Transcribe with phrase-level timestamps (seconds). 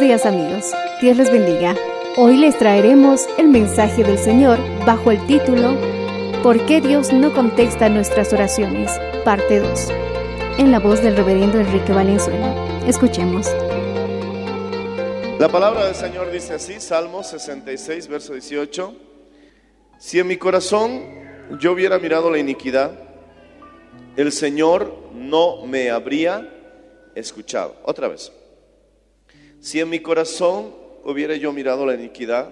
[0.00, 1.74] Días amigos, Dios les bendiga.
[2.16, 5.76] Hoy les traeremos el mensaje del Señor bajo el título
[6.40, 8.92] ¿Por qué Dios no contesta nuestras oraciones?
[9.24, 9.88] Parte 2.
[10.58, 12.54] En la voz del reverendo Enrique Valenzuela.
[12.86, 13.48] Escuchemos.
[15.40, 18.94] La palabra del Señor dice así, Salmo 66, verso 18.
[19.98, 21.02] Si en mi corazón
[21.58, 22.92] yo hubiera mirado la iniquidad,
[24.16, 26.48] el Señor no me habría
[27.16, 27.74] escuchado.
[27.82, 28.37] Otra vez.
[29.60, 32.50] Si en mi corazón hubiera yo mirado la iniquidad,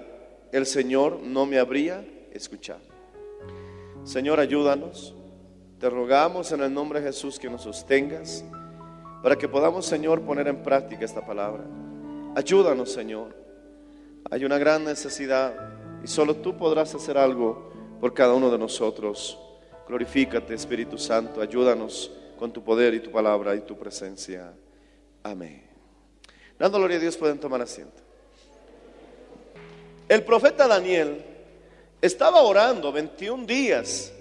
[0.52, 2.80] el Señor no me habría escuchado.
[4.04, 5.14] Señor, ayúdanos.
[5.78, 8.44] Te rogamos en el nombre de Jesús que nos sostengas
[9.22, 11.64] para que podamos, Señor, poner en práctica esta palabra.
[12.34, 13.34] Ayúdanos, Señor.
[14.30, 15.54] Hay una gran necesidad
[16.02, 17.70] y solo tú podrás hacer algo
[18.00, 19.38] por cada uno de nosotros.
[19.88, 21.40] Glorifícate, Espíritu Santo.
[21.40, 24.52] Ayúdanos con tu poder y tu palabra y tu presencia.
[25.22, 25.65] Amén.
[26.58, 28.02] Dando gloria a Dios, pueden tomar asiento.
[30.08, 31.24] El profeta Daniel
[32.00, 34.12] estaba orando 21 días.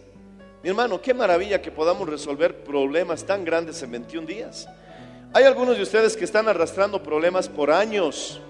[0.64, 4.68] Mi hermano, qué maravilla que podamos resolver problemas tan grandes en 21 días.
[5.34, 8.42] Hay algunos de ustedes que están arrastrando problemas por años.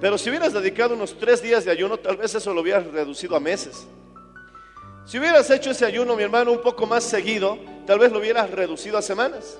[0.00, 3.36] Pero si hubieras dedicado unos tres días de ayuno, tal vez eso lo hubieras reducido
[3.36, 3.86] a meses.
[5.04, 8.50] Si hubieras hecho ese ayuno, mi hermano, un poco más seguido, tal vez lo hubieras
[8.50, 9.58] reducido a semanas.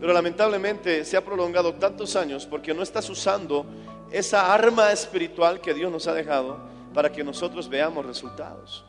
[0.00, 3.66] Pero lamentablemente se ha prolongado tantos años porque no estás usando
[4.10, 6.58] esa arma espiritual que Dios nos ha dejado
[6.94, 8.84] para que nosotros veamos resultados.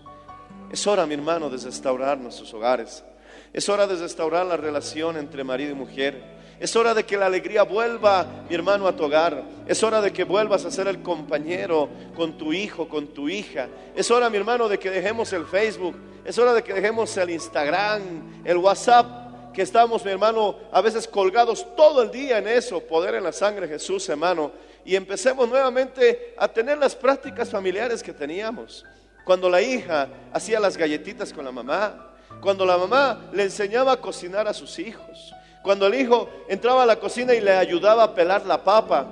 [0.72, 3.04] Es hora, mi hermano, de restaurar nuestros hogares.
[3.52, 6.40] Es hora de restaurar la relación entre marido y mujer.
[6.62, 9.44] Es hora de que la alegría vuelva, mi hermano, a tu hogar.
[9.68, 13.68] Es hora de que vuelvas a ser el compañero con tu hijo, con tu hija.
[13.96, 15.96] Es hora, mi hermano, de que dejemos el Facebook.
[16.24, 19.21] Es hora de que dejemos el Instagram, el WhatsApp,
[19.54, 22.80] que estamos, mi hermano, a veces colgados todo el día en eso.
[22.80, 24.52] Poder en la sangre de Jesús, hermano.
[24.86, 28.86] Y empecemos nuevamente a tener las prácticas familiares que teníamos.
[29.26, 33.98] Cuando la hija hacía las galletitas con la mamá, cuando la mamá le enseñaba a
[33.98, 38.16] cocinar a sus hijos, cuando el hijo entraba a la cocina y le ayudaba a
[38.16, 39.06] pelar la papa.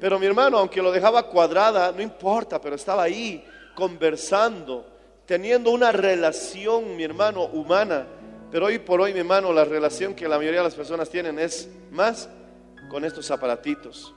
[0.00, 4.86] Pero mi hermano, aunque lo dejaba cuadrada, no importa, pero estaba ahí conversando,
[5.24, 8.06] teniendo una relación, mi hermano, humana.
[8.50, 11.38] Pero hoy por hoy, mi hermano, la relación que la mayoría de las personas tienen
[11.38, 12.28] es más
[12.88, 14.14] con estos aparatitos.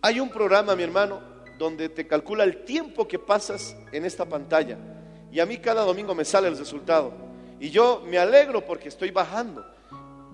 [0.00, 1.20] Hay un programa, mi hermano,
[1.58, 4.78] donde te calcula el tiempo que pasas en esta pantalla.
[5.30, 7.12] Y a mí cada domingo me sale el resultado.
[7.60, 9.64] Y yo me alegro porque estoy bajando.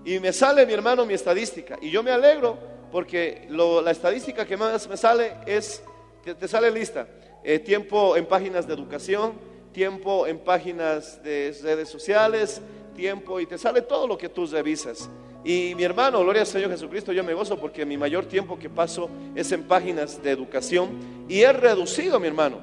[0.05, 1.77] Y me sale, mi hermano, mi estadística.
[1.83, 2.57] Y yo me alegro
[2.93, 5.83] porque lo- la estadística que más me sale es,
[6.23, 7.07] que te sale lista,
[7.45, 9.33] eh, tiempo en páginas de educación,
[9.73, 12.63] tiempo en páginas de redes sociales,
[12.99, 15.09] tiempo, y te sale todo lo que tú revisas.
[15.45, 18.69] Y mi hermano, gloria al Señor Jesucristo, yo me gozo porque mi mayor tiempo que
[18.69, 20.89] paso es en páginas de educación
[21.29, 22.59] y he reducido, mi hermano.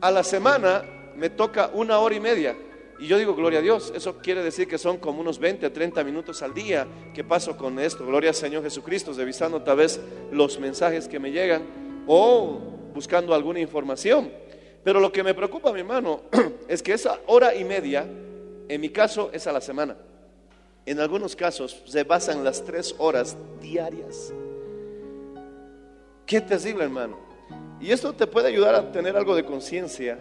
[0.00, 0.82] A la semana
[1.14, 2.56] me toca una hora y media.
[2.98, 6.02] Y yo digo, gloria a Dios, eso quiere decir que son como unos 20, 30
[6.02, 8.06] minutos al día que paso con esto.
[8.06, 10.00] Gloria al Señor Jesucristo, revisando tal vez
[10.30, 11.62] los mensajes que me llegan
[12.06, 12.58] o
[12.94, 14.30] buscando alguna información.
[14.82, 16.22] Pero lo que me preocupa, mi hermano,
[16.68, 18.06] es que esa hora y media,
[18.72, 19.96] en mi caso, es a la semana.
[20.86, 24.32] En algunos casos se basan las tres horas diarias.
[26.24, 27.18] Qué terrible, hermano.
[27.80, 30.18] Y esto te puede ayudar a tener algo de conciencia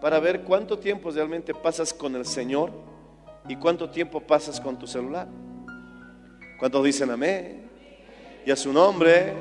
[0.00, 2.72] para ver cuánto tiempo realmente pasas con el Señor
[3.48, 5.28] y cuánto tiempo pasas con tu celular.
[6.58, 7.70] ¿Cuántos dicen amén?
[8.44, 9.32] Y a su nombre.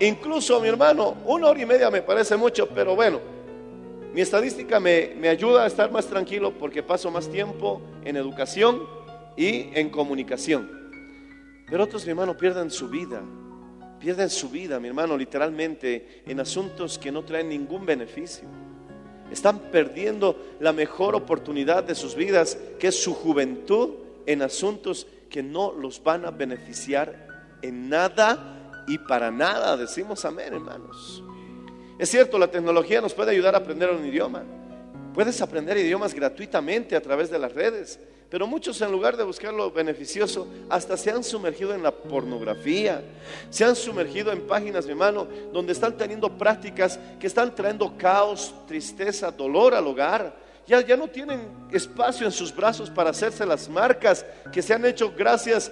[0.00, 3.20] Incluso, mi hermano, una hora y media me parece mucho, pero bueno,
[4.12, 8.82] mi estadística me, me ayuda a estar más tranquilo porque paso más tiempo en educación
[9.36, 10.68] y en comunicación.
[11.68, 13.22] Pero otros, mi hermano, pierden su vida.
[14.00, 18.48] Pierden su vida, mi hermano, literalmente en asuntos que no traen ningún beneficio.
[19.30, 23.90] Están perdiendo la mejor oportunidad de sus vidas, que es su juventud,
[24.26, 27.28] en asuntos que no los van a beneficiar
[27.62, 29.76] en nada y para nada.
[29.76, 31.22] Decimos amén, hermanos.
[32.00, 34.42] Es cierto, la tecnología nos puede ayudar a aprender un idioma.
[35.12, 38.00] Puedes aprender idiomas gratuitamente a través de las redes,
[38.30, 43.02] pero muchos en lugar de buscar lo beneficioso, hasta se han sumergido en la pornografía,
[43.50, 48.54] se han sumergido en páginas, mi hermano, donde están teniendo prácticas que están trayendo caos,
[48.66, 50.34] tristeza, dolor al hogar.
[50.66, 54.86] Ya, ya no tienen espacio en sus brazos para hacerse las marcas que se han
[54.86, 55.70] hecho gracias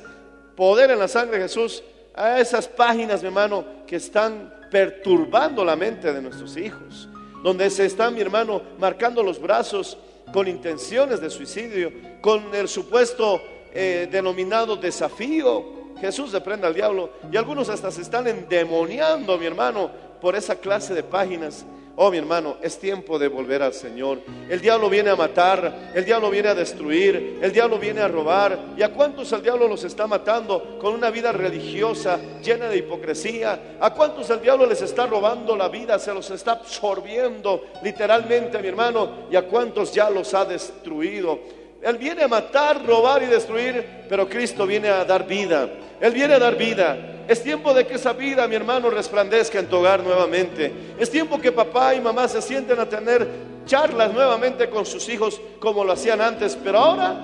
[0.55, 1.83] poder en la sangre de Jesús
[2.15, 7.09] a esas páginas, mi hermano, que están perturbando la mente de nuestros hijos,
[7.43, 9.99] donde se están, mi hermano, marcando los brazos
[10.33, 13.43] con intenciones de suicidio, con el supuesto
[13.73, 15.79] eh, denominado desafío.
[16.01, 20.95] Jesús reprende al diablo y algunos hasta se están endemoniando, mi hermano, por esa clase
[20.95, 21.65] de páginas.
[22.01, 24.21] Oh, mi hermano, es tiempo de volver al Señor.
[24.49, 28.57] El diablo viene a matar, el diablo viene a destruir, el diablo viene a robar.
[28.77, 33.79] ¿Y a cuántos el diablo los está matando con una vida religiosa llena de hipocresía?
[33.81, 38.69] ¿A cuántos el diablo les está robando la vida, se los está absorbiendo literalmente, mi
[38.69, 39.27] hermano?
[39.29, 41.41] ¿Y a cuántos ya los ha destruido?
[41.83, 45.69] Él viene a matar, robar y destruir, pero Cristo viene a dar vida.
[46.01, 47.18] Él viene a dar vida.
[47.29, 50.73] Es tiempo de que esa vida, mi hermano, resplandezca en tu hogar nuevamente.
[50.99, 53.29] Es tiempo que papá y mamá se sienten a tener
[53.67, 57.21] charlas nuevamente con sus hijos como lo hacían antes, pero ahora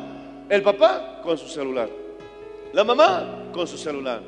[0.50, 1.88] el papá con su celular,
[2.74, 4.20] la mamá con su celular,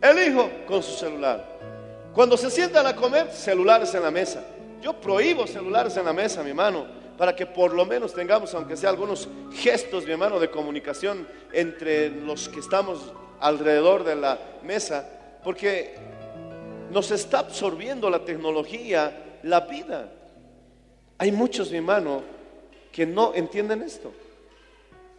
[0.00, 1.54] el hijo con su celular.
[2.12, 4.44] Cuando se sientan a comer, celulares en la mesa.
[4.82, 8.76] Yo prohíbo celulares en la mesa, mi hermano, para que por lo menos tengamos, aunque
[8.76, 15.08] sea algunos gestos, mi hermano, de comunicación entre los que estamos alrededor de la mesa,
[15.42, 15.94] porque
[16.90, 20.10] nos está absorbiendo la tecnología, la vida.
[21.18, 22.22] Hay muchos, mi hermano,
[22.92, 24.12] que no entienden esto.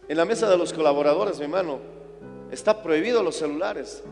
[0.08, 1.78] En la mesa de los colaboradores, mi hermano,
[2.50, 4.02] está prohibido los celulares.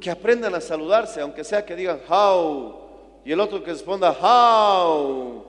[0.00, 2.76] Que aprendan a saludarse, aunque sea que digan how,
[3.24, 5.44] y el otro que responda how.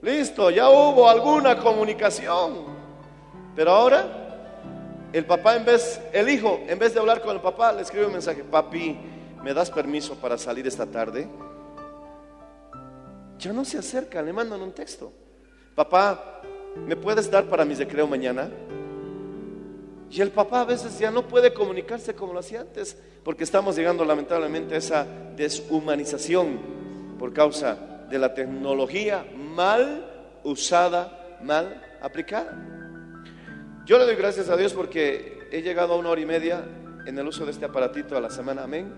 [0.00, 2.64] Listo, ya hubo alguna comunicación.
[3.54, 4.21] Pero ahora
[5.12, 8.06] el papá en vez, el hijo, en vez de hablar con el papá, le escribe
[8.06, 8.96] un mensaje, papi,
[9.42, 11.28] ¿me das permiso para salir esta tarde?
[13.38, 15.12] Ya no se acerca, le mandan un texto.
[15.74, 16.40] Papá,
[16.86, 18.50] ¿me puedes dar para mi recreo mañana?
[20.10, 23.76] Y el papá a veces ya no puede comunicarse como lo hacía antes, porque estamos
[23.76, 25.06] llegando lamentablemente a esa
[25.36, 26.58] deshumanización
[27.18, 32.81] por causa de la tecnología mal usada, mal aplicada.
[33.84, 36.64] Yo le doy gracias a Dios porque he llegado a una hora y media
[37.04, 38.92] en el uso de este aparatito a la semana, amén.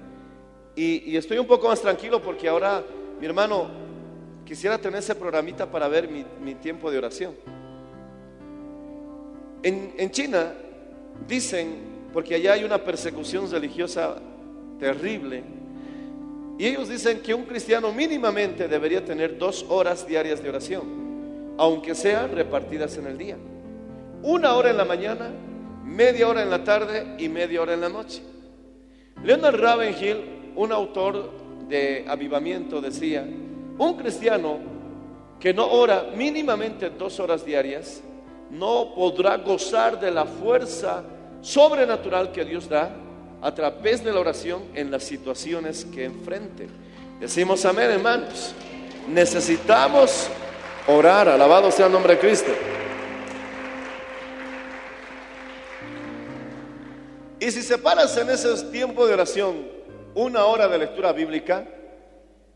[0.76, 2.84] Y, estoy un poco más tranquilo porque ahora,
[3.18, 3.70] mi hermano,
[4.44, 7.34] quisiera tener ese programita para ver mi, tiempo de oración.
[9.62, 10.52] En, en China
[11.26, 11.76] dicen,
[12.12, 14.16] porque allá hay una persecución religiosa
[14.78, 15.44] terrible,
[16.58, 21.94] y ellos dicen que un cristiano mínimamente debería tener dos horas diarias de oración, aunque
[21.94, 23.38] sean repartidas en el día.
[24.24, 25.28] Una hora en la mañana,
[25.84, 28.22] media hora en la tarde y media hora en la noche.
[29.22, 31.30] Leonard Ravenhill, un autor
[31.68, 33.22] de avivamiento, decía,
[33.76, 34.60] un cristiano
[35.38, 38.02] que no ora mínimamente dos horas diarias,
[38.50, 41.04] no podrá gozar de la fuerza
[41.42, 42.96] sobrenatural que Dios da
[43.42, 46.66] a través de la oración en las situaciones que enfrente.
[47.20, 48.54] Decimos amén, hermanos.
[49.06, 50.30] Necesitamos
[50.86, 52.52] orar, alabado sea el nombre de Cristo.
[57.44, 59.66] Y si separas en ese tiempo de oración
[60.14, 61.68] una hora de lectura bíblica,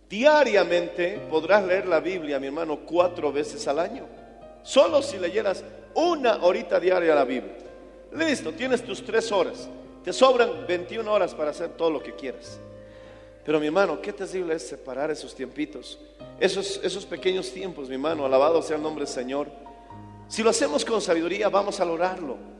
[0.08, 4.06] diariamente podrás leer la Biblia, mi hermano, cuatro veces al año.
[4.62, 7.52] Solo si leyeras una horita diaria la Biblia.
[8.14, 9.68] Listo, tienes tus tres horas.
[10.02, 12.58] Te sobran 21 horas para hacer todo lo que quieras.
[13.44, 15.98] Pero mi hermano, qué terrible es separar esos tiempitos,
[16.40, 19.48] esos, esos pequeños tiempos, mi hermano, alabado sea el nombre del Señor.
[20.28, 22.57] Si lo hacemos con sabiduría, vamos a lograrlo.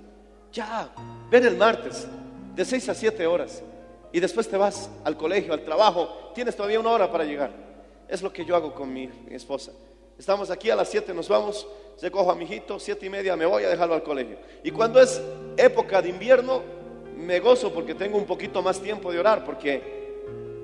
[0.53, 0.89] Ya,
[1.31, 2.07] ven el martes,
[2.55, 3.63] de 6 a 7 horas.
[4.13, 6.33] Y después te vas al colegio, al trabajo.
[6.35, 7.51] Tienes todavía una hora para llegar.
[8.09, 9.73] Es lo que yo hago con mi, esposa.
[10.19, 13.37] Estamos aquí a las 7, nos vamos, se cojo a mi hijito, siete y media
[13.37, 14.39] me voy a dejarlo al colegio.
[14.65, 15.23] Y cuando es
[15.57, 16.63] época de invierno,
[17.15, 20.19] me gozo porque tengo un poquito más tiempo de orar, porque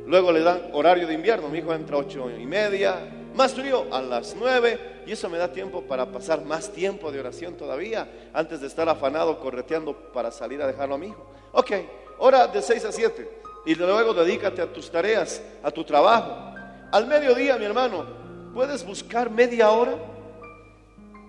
[0.06, 1.48] luego le dan horario de invierno.
[1.48, 2.98] Mi hijo entra a ocho y media,
[3.34, 7.20] más frío a las 9, y eso me da tiempo para pasar más tiempo de
[7.20, 11.26] oración todavía, antes de estar afanado correteando para salir a dejarlo a mi hijo.
[11.52, 11.72] Ok,
[12.18, 13.30] hora de 6 a 7,
[13.66, 16.54] y luego dedícate a tus tareas, a tu trabajo.
[16.92, 18.06] Al mediodía, mi hermano,
[18.54, 19.96] puedes buscar media hora,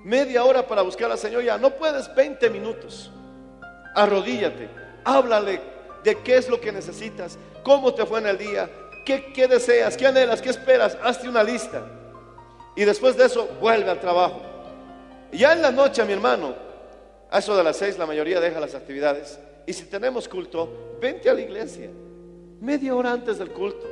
[0.04, 3.12] media hora para buscar al Señor ya, no puedes 20 minutos.
[3.96, 4.70] Arrodíllate,
[5.04, 5.60] háblale
[6.04, 8.70] de qué es lo que necesitas, cómo te fue en el día,
[9.06, 11.86] qué, deseas, qué anhelas, qué esperas, hazte una lista.
[12.76, 14.42] Y después de eso, vuelve al trabajo.
[15.32, 16.56] Ya en la noche, mi hermano,
[17.30, 19.40] a eso de las seis la mayoría deja las actividades.
[19.66, 21.90] Y si tenemos culto, vente a la iglesia,
[22.60, 23.86] media hora antes del culto.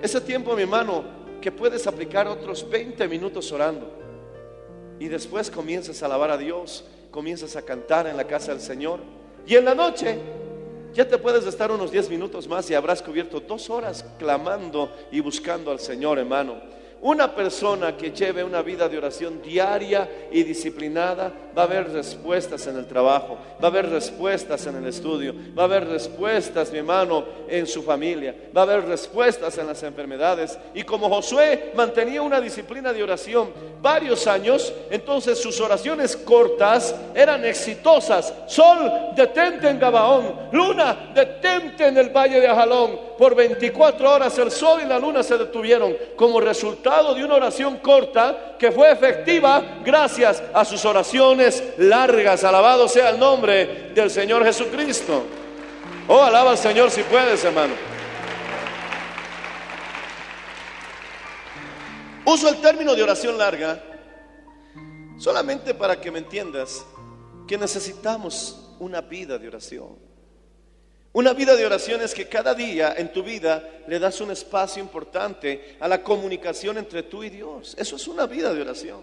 [0.00, 1.04] Ese tiempo, mi hermano,
[1.40, 3.92] que puedes aplicar otros 20 minutos orando.
[4.98, 9.00] Y después comienzas a alabar a Dios, comienzas a cantar en la casa del Señor.
[9.46, 10.18] Y en la noche
[10.98, 15.20] ya te puedes estar unos 10 minutos más y habrás cubierto dos horas clamando y
[15.20, 16.56] buscando al Señor, hermano.
[17.00, 22.66] Una persona que lleve una vida de oración diaria y disciplinada va a haber respuestas
[22.66, 26.78] en el trabajo, va a haber respuestas en el estudio, va a haber respuestas, mi
[26.78, 30.58] hermano, en su familia, va a haber respuestas en las enfermedades.
[30.74, 33.50] Y como Josué mantenía una disciplina de oración
[33.80, 38.34] varios años, entonces sus oraciones cortas eran exitosas.
[38.48, 43.06] Sol, detente en Gabaón, luna, detente en el valle de Ajalón.
[43.16, 47.78] Por 24 horas el sol y la luna se detuvieron como resultado de una oración
[47.78, 52.44] corta que fue efectiva gracias a sus oraciones largas.
[52.44, 55.24] Alabado sea el nombre del Señor Jesucristo.
[56.08, 57.74] Oh, alaba al Señor si puedes, hermano.
[62.24, 63.82] Uso el término de oración larga
[65.18, 66.84] solamente para que me entiendas
[67.46, 70.07] que necesitamos una vida de oración.
[71.12, 74.82] Una vida de oración es que cada día en tu vida le das un espacio
[74.82, 77.74] importante a la comunicación entre tú y Dios.
[77.78, 79.00] Eso es una vida de oración.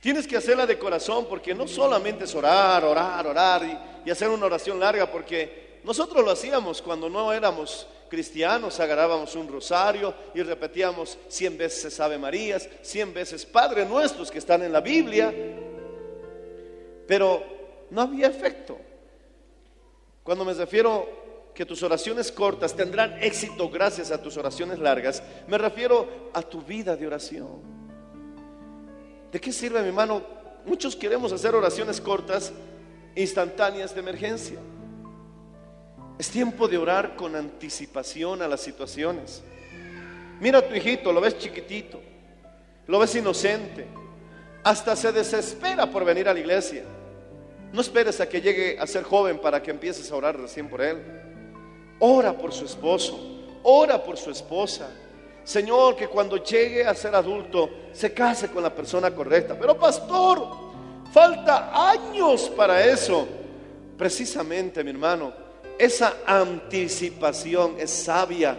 [0.00, 3.62] Tienes que hacerla de corazón porque no solamente es orar, orar, orar
[4.04, 9.48] y, hacer una oración larga, porque nosotros lo hacíamos cuando no éramos cristianos, agarrábamos un
[9.48, 14.82] rosario y repetíamos cien veces Ave Marías, cien veces Padre Nuestros que están en la
[14.82, 15.32] Biblia,
[17.08, 17.42] pero
[17.88, 18.76] no había efecto.
[20.24, 25.58] Cuando me refiero que tus oraciones cortas tendrán éxito gracias a tus oraciones largas, me
[25.58, 27.60] refiero a tu vida de oración.
[29.30, 30.22] ¿De qué sirve, mi hermano?
[30.64, 32.52] Muchos queremos hacer oraciones cortas,
[33.14, 34.58] instantáneas de emergencia.
[36.18, 39.42] Es tiempo de orar con anticipación a las situaciones.
[40.40, 42.00] Mira a tu hijito, lo ves chiquitito,
[42.86, 43.86] lo ves inocente,
[44.62, 46.84] hasta se desespera por venir a la iglesia.
[47.74, 50.80] No esperes a que llegue a ser joven para que empieces a orar recién por
[50.80, 50.96] él.
[51.98, 53.18] Ora por su esposo,
[53.64, 54.88] ora por su esposa.
[55.42, 59.58] Señor, que cuando llegue a ser adulto se case con la persona correcta.
[59.58, 60.46] Pero pastor,
[61.12, 63.26] falta años para eso.
[63.98, 65.32] Precisamente, mi hermano,
[65.76, 68.56] esa anticipación es sabia.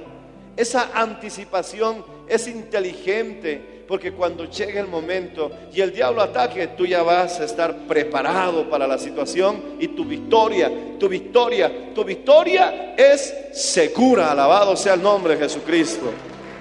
[0.58, 7.04] Esa anticipación es inteligente porque cuando llegue el momento y el diablo ataque, tú ya
[7.04, 13.34] vas a estar preparado para la situación y tu victoria, tu victoria, tu victoria es
[13.54, 14.32] segura.
[14.32, 16.12] Alabado sea el nombre de Jesucristo.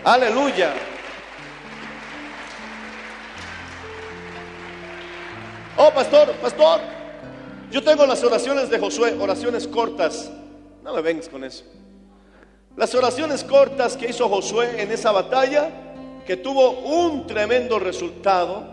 [0.05, 0.75] Aleluya.
[5.77, 6.81] Oh, pastor, pastor,
[7.71, 10.31] yo tengo las oraciones de Josué, oraciones cortas.
[10.85, 11.65] No me vengas con eso.
[12.77, 15.71] Las oraciones cortas que hizo Josué en esa batalla
[16.25, 18.67] que tuvo un tremendo resultado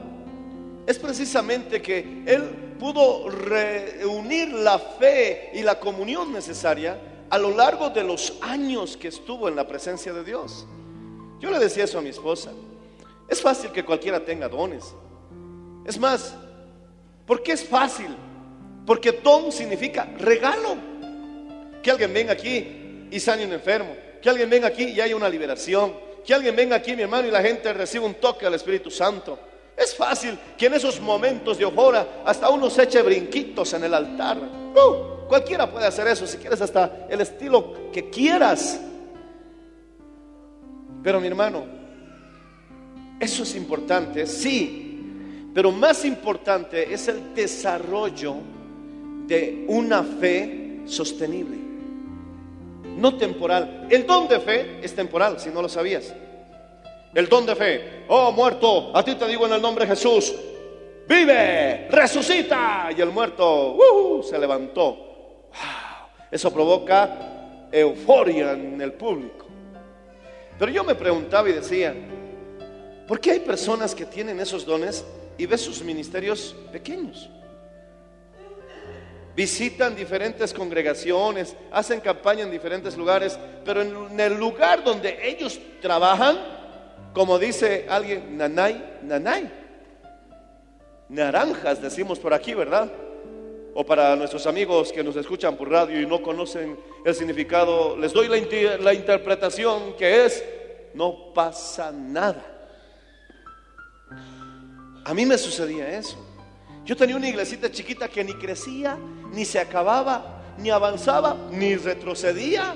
[0.87, 7.89] es precisamente que él pudo reunir la fe y la comunión necesaria a lo largo
[7.89, 10.65] de los años que estuvo en la presencia de Dios.
[11.39, 12.51] Yo le decía eso a mi esposa.
[13.29, 14.93] Es fácil que cualquiera tenga dones.
[15.85, 16.35] Es más,
[17.25, 18.15] ¿por qué es fácil?
[18.85, 20.75] Porque don significa regalo.
[21.81, 23.95] Que alguien venga aquí y sane un enfermo.
[24.21, 27.31] Que alguien venga aquí y haya una liberación que alguien venga aquí, mi hermano, y
[27.31, 29.37] la gente reciba un toque al Espíritu Santo.
[29.75, 33.93] Es fácil que en esos momentos de ojora hasta uno se eche brinquitos en el
[33.93, 34.37] altar.
[34.37, 38.79] Uh, cualquiera puede hacer eso, si quieres hasta el estilo que quieras.
[41.01, 41.65] Pero mi hermano,
[43.19, 48.35] eso es importante, sí, pero más importante es el desarrollo
[49.25, 51.60] de una fe sostenible
[53.01, 53.87] no temporal.
[53.89, 56.13] El don de fe es temporal, si no lo sabías.
[57.13, 58.03] El don de fe.
[58.07, 60.33] Oh, muerto, a ti te digo en el nombre de Jesús,
[61.07, 62.89] vive, resucita.
[62.95, 64.23] Y el muerto ¡uh!
[64.23, 65.49] se levantó.
[66.29, 69.47] Eso provoca euforia en el público.
[70.59, 71.95] Pero yo me preguntaba y decía,
[73.07, 75.03] ¿por qué hay personas que tienen esos dones
[75.37, 77.29] y ves sus ministerios pequeños?
[79.35, 86.37] Visitan diferentes congregaciones, hacen campaña en diferentes lugares, pero en el lugar donde ellos trabajan,
[87.13, 89.49] como dice alguien, nanay, nanay.
[91.07, 92.91] Naranjas decimos por aquí, ¿verdad?
[93.73, 98.11] O para nuestros amigos que nos escuchan por radio y no conocen el significado, les
[98.11, 100.43] doy la, la interpretación que es,
[100.93, 102.45] no pasa nada.
[105.05, 106.30] A mí me sucedía eso.
[106.85, 108.97] Yo tenía una iglesita chiquita que ni crecía,
[109.31, 112.75] ni se acababa, ni avanzaba, ni retrocedía.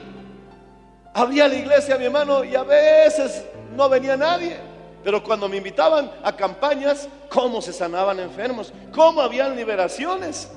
[1.14, 3.46] Abría la iglesia, mi hermano, y a veces
[3.76, 4.58] no venía nadie.
[5.04, 10.50] Pero cuando me invitaban a campañas, cómo se sanaban enfermos, cómo habían liberaciones.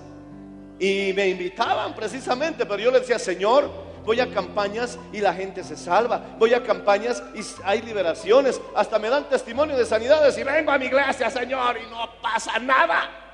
[0.78, 3.70] Y me invitaban precisamente, pero yo le decía, Señor,
[4.04, 6.22] voy a campañas y la gente se salva.
[6.38, 8.60] Voy a campañas y hay liberaciones.
[8.74, 12.58] Hasta me dan testimonio de sanidades y vengo a mi iglesia, Señor, y no pasa
[12.58, 13.27] nada.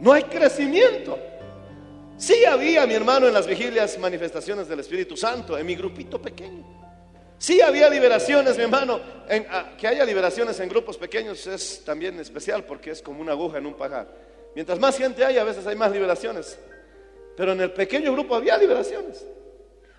[0.00, 1.18] No hay crecimiento.
[2.16, 6.64] Sí había, mi hermano, en las vigilias manifestaciones del Espíritu Santo, en mi grupito pequeño.
[7.38, 9.00] Sí había liberaciones, mi hermano.
[9.50, 13.58] Ah, que haya liberaciones en grupos pequeños es también especial porque es como una aguja
[13.58, 14.08] en un pajar.
[14.54, 16.58] Mientras más gente hay, a veces hay más liberaciones.
[17.36, 19.24] Pero en el pequeño grupo había liberaciones.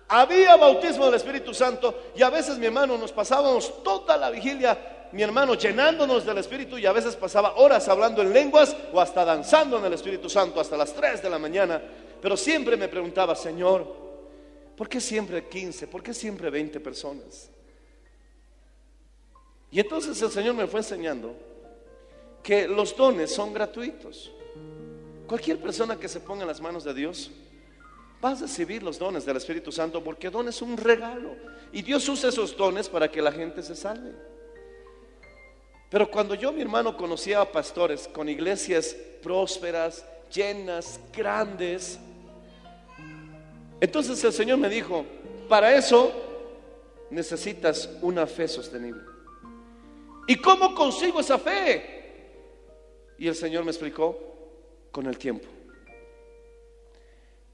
[0.08, 4.76] Había bautismo del Espíritu Santo y a veces, mi hermano, nos pasábamos toda la vigilia,
[5.12, 9.24] mi hermano, llenándonos del Espíritu y a veces pasaba horas hablando en lenguas o hasta
[9.24, 11.82] danzando en el Espíritu Santo hasta las 3 de la mañana.
[12.20, 13.86] Pero siempre me preguntaba, Señor,
[14.76, 15.88] ¿por qué siempre 15?
[15.88, 17.50] ¿Por qué siempre 20 personas?
[19.72, 21.34] Y entonces el Señor me fue enseñando
[22.42, 24.30] que los dones son gratuitos.
[25.26, 27.30] Cualquier persona que se ponga en las manos de Dios
[28.20, 31.36] vas a recibir los dones del Espíritu Santo porque don es un regalo.
[31.72, 34.29] Y Dios usa esos dones para que la gente se salve.
[35.90, 41.98] Pero cuando yo, mi hermano, conocía a pastores con iglesias prósperas, llenas, grandes,
[43.80, 45.04] entonces el Señor me dijo,
[45.48, 46.12] para eso
[47.10, 49.02] necesitas una fe sostenible.
[50.26, 51.98] ¿Y cómo consigo esa fe?
[53.18, 54.16] Y el Señor me explicó
[54.92, 55.48] con el tiempo.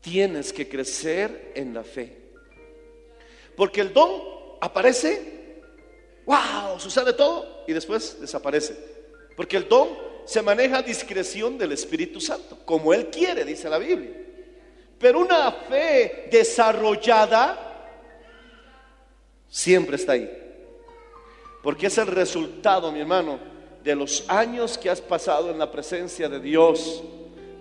[0.00, 2.16] Tienes que crecer en la fe.
[3.56, 4.10] Porque el don
[4.60, 5.45] aparece,
[6.26, 8.76] wow, sucede todo y después desaparece.
[9.36, 9.88] Porque el don
[10.26, 14.10] se maneja a discreción del Espíritu Santo, como Él quiere, dice la Biblia.
[14.98, 17.94] Pero una fe desarrollada
[19.48, 20.28] siempre está ahí.
[21.62, 23.38] Porque es el resultado, mi hermano,
[23.82, 27.02] de los años que has pasado en la presencia de Dios.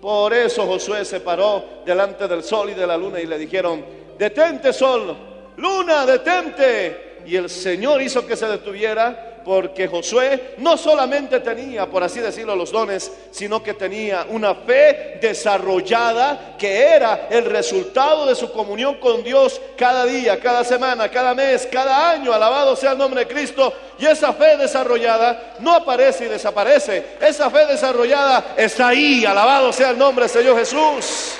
[0.00, 3.84] Por eso Josué se paró delante del sol y de la luna y le dijeron,
[4.18, 5.16] detente sol,
[5.56, 7.05] luna, detente.
[7.26, 12.56] Y el Señor hizo que se detuviera porque Josué no solamente tenía, por así decirlo,
[12.56, 18.96] los dones, sino que tenía una fe desarrollada que era el resultado de su comunión
[18.96, 22.32] con Dios cada día, cada semana, cada mes, cada año.
[22.32, 23.72] Alabado sea el nombre de Cristo.
[24.00, 27.16] Y esa fe desarrollada no aparece y desaparece.
[27.20, 29.24] Esa fe desarrollada está ahí.
[29.24, 31.38] Alabado sea el nombre del Señor Jesús.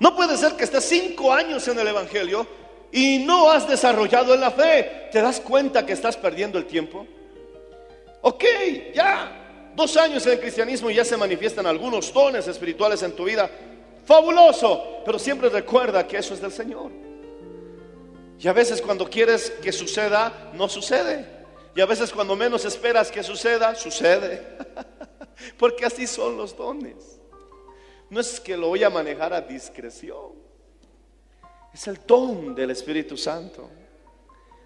[0.00, 2.46] No puede ser que estés cinco años en el Evangelio
[2.92, 5.08] y no has desarrollado en la fe.
[5.10, 7.06] ¿Te das cuenta que estás perdiendo el tiempo?
[8.22, 8.44] Ok,
[8.94, 13.24] ya dos años en el cristianismo y ya se manifiestan algunos dones espirituales en tu
[13.24, 13.50] vida.
[14.04, 16.90] Fabuloso, pero siempre recuerda que eso es del Señor.
[18.40, 21.26] Y a veces cuando quieres que suceda, no sucede.
[21.74, 24.56] Y a veces cuando menos esperas que suceda, sucede.
[25.58, 27.17] Porque así son los dones.
[28.10, 30.32] No es que lo voy a manejar a discreción.
[31.72, 33.68] Es el don del Espíritu Santo.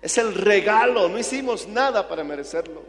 [0.00, 1.08] Es el regalo.
[1.08, 2.82] No hicimos nada para merecerlo.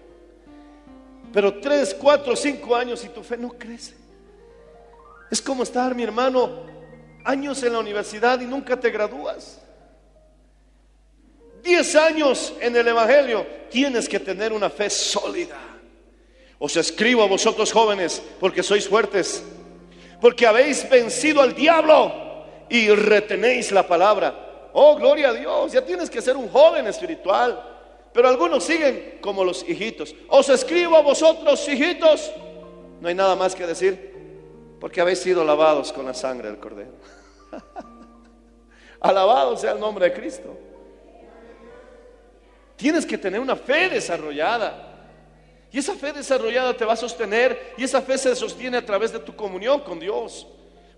[1.31, 3.95] Pero tres, cuatro, cinco años y tu fe no crece.
[5.31, 6.67] Es como estar, mi hermano,
[7.25, 9.59] años en la universidad y nunca te gradúas.
[11.63, 13.47] Diez años en el Evangelio.
[13.71, 15.57] Tienes que tener una fe sólida.
[16.59, 19.43] Os escribo a vosotros jóvenes porque sois fuertes
[20.23, 22.09] porque habéis vencido al diablo
[22.69, 24.69] y retenéis la palabra.
[24.71, 27.61] Oh, gloria a Dios, ya tienes que ser un joven espiritual.
[28.13, 30.15] Pero algunos siguen como los hijitos.
[30.29, 32.31] Os escribo a vosotros, hijitos.
[33.01, 34.77] No hay nada más que decir.
[34.79, 36.93] Porque habéis sido lavados con la sangre del Cordero.
[39.01, 40.57] Alabado sea el nombre de Cristo.
[42.77, 44.92] Tienes que tener una fe desarrollada.
[45.73, 49.11] Y esa fe desarrollada te va a sostener y esa fe se sostiene a través
[49.11, 50.47] de tu comunión con Dios.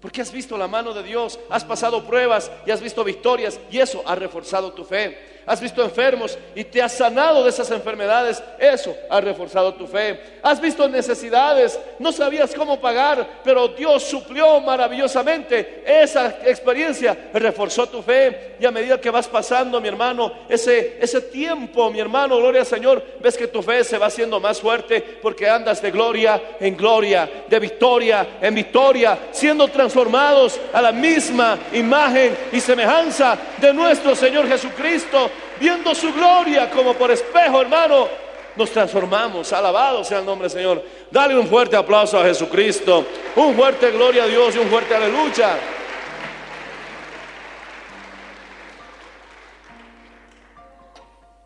[0.02, 3.80] Porque has visto la mano de Dios, has pasado pruebas y has visto victorias y
[3.80, 8.42] eso ha reforzado tu fe has visto enfermos y te has sanado de esas enfermedades,
[8.60, 10.20] eso ha reforzado tu fe.
[10.42, 15.84] Has visto necesidades, no sabías cómo pagar, pero Dios suplió maravillosamente.
[15.86, 21.22] Esa experiencia reforzó tu fe y a medida que vas pasando, mi hermano, ese, ese
[21.22, 25.02] tiempo, mi hermano, gloria al Señor, ves que tu fe se va haciendo más fuerte
[25.22, 31.58] porque andas de gloria en gloria, de victoria en victoria, siendo transformados a la misma
[31.74, 38.08] imagen y semejanza de nuestro Señor Jesucristo viendo su gloria como por espejo, hermano,
[38.56, 39.52] nos transformamos.
[39.54, 40.84] Alabado sea el nombre del Señor.
[41.12, 45.58] Dale un fuerte aplauso a Jesucristo, un fuerte gloria a Dios y un fuerte aleluya.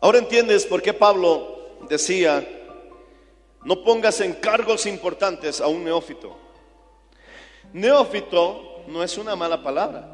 [0.00, 2.46] Ahora entiendes por qué Pablo decía,
[3.64, 6.38] no pongas encargos importantes a un neófito.
[7.74, 10.08] Neófito no es una mala palabra.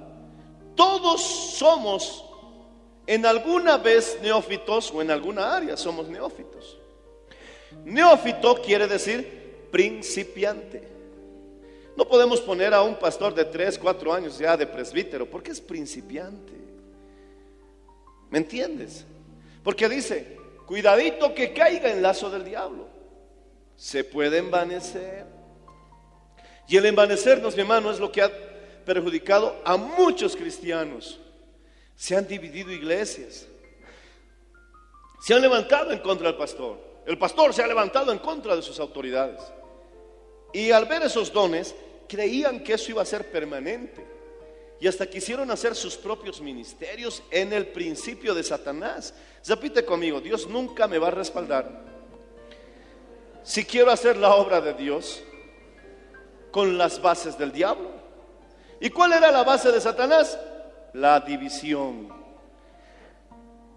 [0.74, 2.25] Todos somos
[3.07, 6.79] en alguna vez neófitos o en alguna área somos neófitos.
[7.85, 10.83] Neófito quiere decir principiante.
[11.97, 15.61] No podemos poner a un pastor de 3, 4 años ya de presbítero, porque es
[15.61, 16.53] principiante.
[18.31, 19.05] ¿Me entiendes?
[19.62, 22.87] Porque dice, cuidadito que caiga en lazo del diablo.
[23.77, 25.27] Se puede envanecer.
[26.69, 28.31] Y el envanecernos, mi hermano, es lo que ha
[28.85, 31.21] perjudicado a muchos cristianos.
[31.96, 33.46] Se han dividido iglesias.
[35.20, 36.78] Se han levantado en contra del pastor.
[37.06, 39.40] El pastor se ha levantado en contra de sus autoridades.
[40.52, 41.74] Y al ver esos dones,
[42.09, 44.06] creían que eso iba a ser permanente.
[44.78, 49.14] Y hasta quisieron hacer sus propios ministerios en el principio de Satanás.
[49.46, 51.87] Repite conmigo, Dios nunca me va a respaldar.
[53.42, 55.22] Si quiero hacer la obra de Dios
[56.50, 57.90] con las bases del diablo.
[58.80, 60.38] ¿Y cuál era la base de Satanás?
[60.96, 62.09] La división.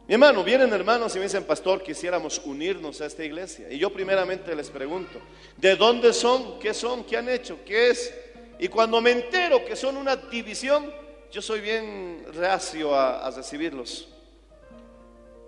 [0.08, 3.72] Mi hermano, vienen hermanos y me dicen, pastor, quisiéramos unirnos a esta iglesia.
[3.72, 5.20] Y yo primeramente les pregunto,
[5.58, 6.60] ¿de dónde son?
[6.60, 7.04] ¿Qué son?
[7.04, 7.60] ¿Qué han hecho?
[7.64, 8.14] ¿Qué es?
[8.58, 10.92] Y cuando me entero que son una división,
[11.32, 14.08] yo soy bien reacio a, a recibirlos.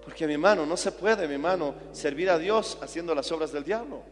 [0.04, 3.64] Porque mi hermano, no se puede, mi hermano, servir a Dios haciendo las obras del
[3.64, 4.04] diablo.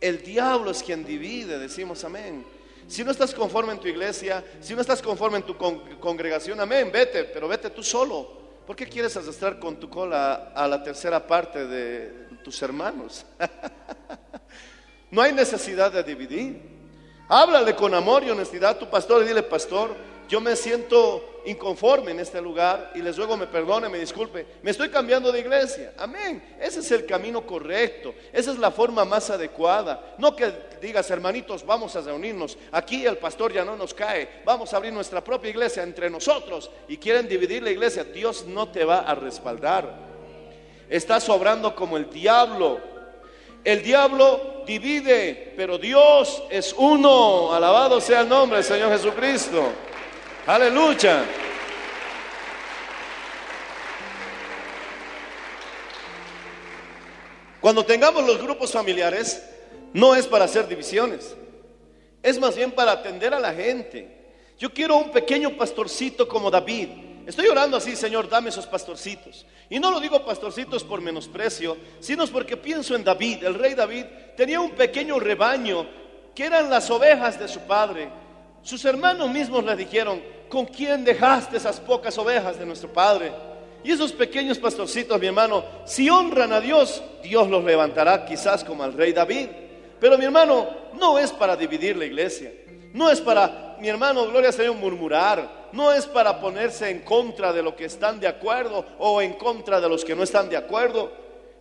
[0.00, 2.44] El diablo es quien divide, decimos amén.
[2.86, 6.90] Si no estás conforme en tu iglesia, si no estás conforme en tu congregación, amén,
[6.92, 8.44] vete, pero vete tú solo.
[8.66, 13.26] ¿Por qué quieres arrastrar con tu cola a la tercera parte de tus hermanos?
[15.10, 16.62] no hay necesidad de dividir.
[17.28, 19.94] Háblale con amor y honestidad a tu pastor y dile, pastor,
[20.28, 24.46] yo me siento inconforme en este lugar y les ruego me perdone, me disculpe.
[24.62, 25.92] Me estoy cambiando de iglesia.
[25.98, 26.56] Amén.
[26.60, 28.14] Ese es el camino correcto.
[28.32, 30.14] Esa es la forma más adecuada.
[30.18, 32.56] No que digas, hermanitos, vamos a reunirnos.
[32.72, 34.42] Aquí el pastor ya no nos cae.
[34.44, 38.04] Vamos a abrir nuestra propia iglesia entre nosotros y quieren dividir la iglesia.
[38.04, 39.94] Dios no te va a respaldar.
[40.88, 42.80] Estás obrando como el diablo.
[43.62, 47.52] El diablo divide, pero Dios es uno.
[47.52, 49.62] Alabado sea el nombre del Señor Jesucristo.
[50.46, 51.24] Aleluya.
[57.62, 59.42] Cuando tengamos los grupos familiares,
[59.94, 61.34] no es para hacer divisiones,
[62.22, 64.32] es más bien para atender a la gente.
[64.58, 66.88] Yo quiero un pequeño pastorcito como David.
[67.26, 69.46] Estoy orando así, Señor, dame esos pastorcitos.
[69.70, 73.44] Y no lo digo pastorcitos por menosprecio, sino porque pienso en David.
[73.44, 74.04] El rey David
[74.36, 75.86] tenía un pequeño rebaño
[76.34, 78.10] que eran las ovejas de su padre.
[78.64, 83.30] Sus hermanos mismos le dijeron, ¿con quién dejaste esas pocas ovejas de nuestro Padre?
[83.84, 88.82] Y esos pequeños pastorcitos, mi hermano, si honran a Dios, Dios los levantará quizás como
[88.82, 89.48] al rey David.
[90.00, 90.66] Pero mi hermano,
[90.98, 92.52] no es para dividir la iglesia.
[92.94, 95.68] No es para, mi hermano, gloria Señor, murmurar.
[95.72, 99.78] No es para ponerse en contra de lo que están de acuerdo o en contra
[99.78, 101.12] de los que no están de acuerdo.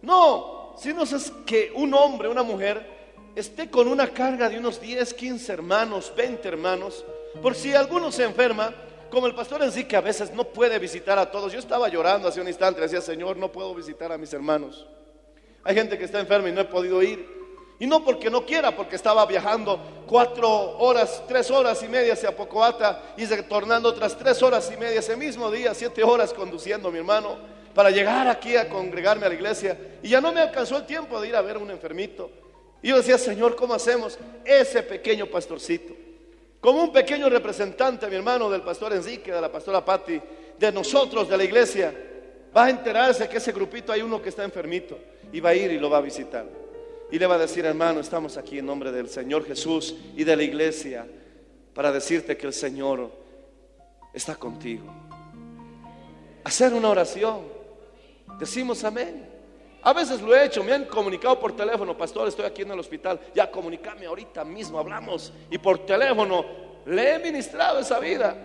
[0.01, 2.92] No, sino es que un hombre, una mujer,
[3.35, 7.05] esté con una carga de unos 10, 15 hermanos, 20 hermanos,
[7.41, 8.73] por si alguno se enferma,
[9.09, 11.53] como el pastor en sí que a veces no puede visitar a todos.
[11.53, 14.87] Yo estaba llorando hace un instante, decía, Señor, no puedo visitar a mis hermanos.
[15.63, 17.43] Hay gente que está enferma y no he podido ir.
[17.79, 22.35] Y no porque no quiera, porque estaba viajando cuatro horas, tres horas y media hacia
[22.35, 26.99] Pocoata y retornando otras tres horas y media ese mismo día, siete horas conduciendo mi
[26.99, 27.37] hermano
[27.73, 29.77] para llegar aquí a congregarme a la iglesia.
[30.01, 32.42] Y ya no me alcanzó el tiempo de ir a ver a un enfermito.
[32.83, 34.19] Y yo decía, Señor, ¿cómo hacemos?
[34.45, 36.03] Ese pequeño pastorcito
[36.63, 40.17] como un pequeño representante, mi hermano, del pastor Enrique, de la pastora Patti,
[40.57, 41.93] de nosotros, de la iglesia,
[42.55, 44.97] va a enterarse que ese grupito hay uno que está enfermito
[45.33, 46.45] y va a ir y lo va a visitar.
[47.11, 50.37] Y le va a decir, hermano, estamos aquí en nombre del Señor Jesús y de
[50.37, 51.05] la iglesia
[51.73, 53.11] para decirte que el Señor
[54.13, 54.85] está contigo.
[56.45, 57.41] Hacer una oración.
[58.39, 59.32] Decimos amén.
[59.83, 62.79] A veces lo he hecho, me han comunicado por teléfono, pastor, estoy aquí en el
[62.79, 65.33] hospital, ya comunícame ahorita mismo, hablamos.
[65.51, 66.45] Y por teléfono
[66.85, 68.35] le he ministrado esa vida.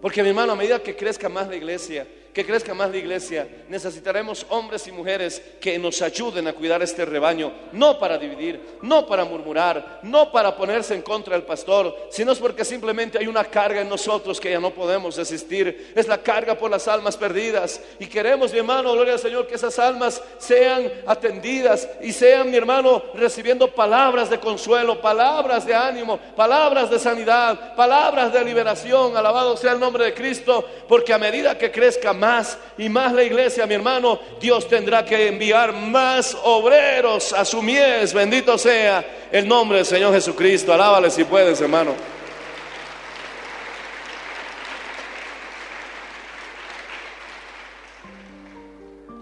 [0.00, 3.48] Porque mi hermano, a medida que crezca más la iglesia, que crezca más la iglesia,
[3.68, 9.06] necesitaremos hombres y mujeres que nos ayuden a cuidar este rebaño, no para dividir, no
[9.06, 13.44] para murmurar, no para ponerse en contra del pastor, sino es porque simplemente hay una
[13.44, 17.80] carga en nosotros que ya no podemos resistir, es la carga por las almas perdidas.
[17.98, 22.56] Y queremos, mi hermano, gloria al Señor, que esas almas sean atendidas y sean, mi
[22.56, 29.56] hermano, recibiendo palabras de consuelo, palabras de ánimo, palabras de sanidad, palabras de liberación, alabado
[29.56, 33.66] sea el nombre de Cristo, porque a medida que crezca más y más la iglesia,
[33.66, 38.14] mi hermano, Dios tendrá que enviar más obreros a su mies.
[38.14, 40.72] Bendito sea el nombre del Señor Jesucristo.
[40.72, 41.94] Alábale si puedes, hermano.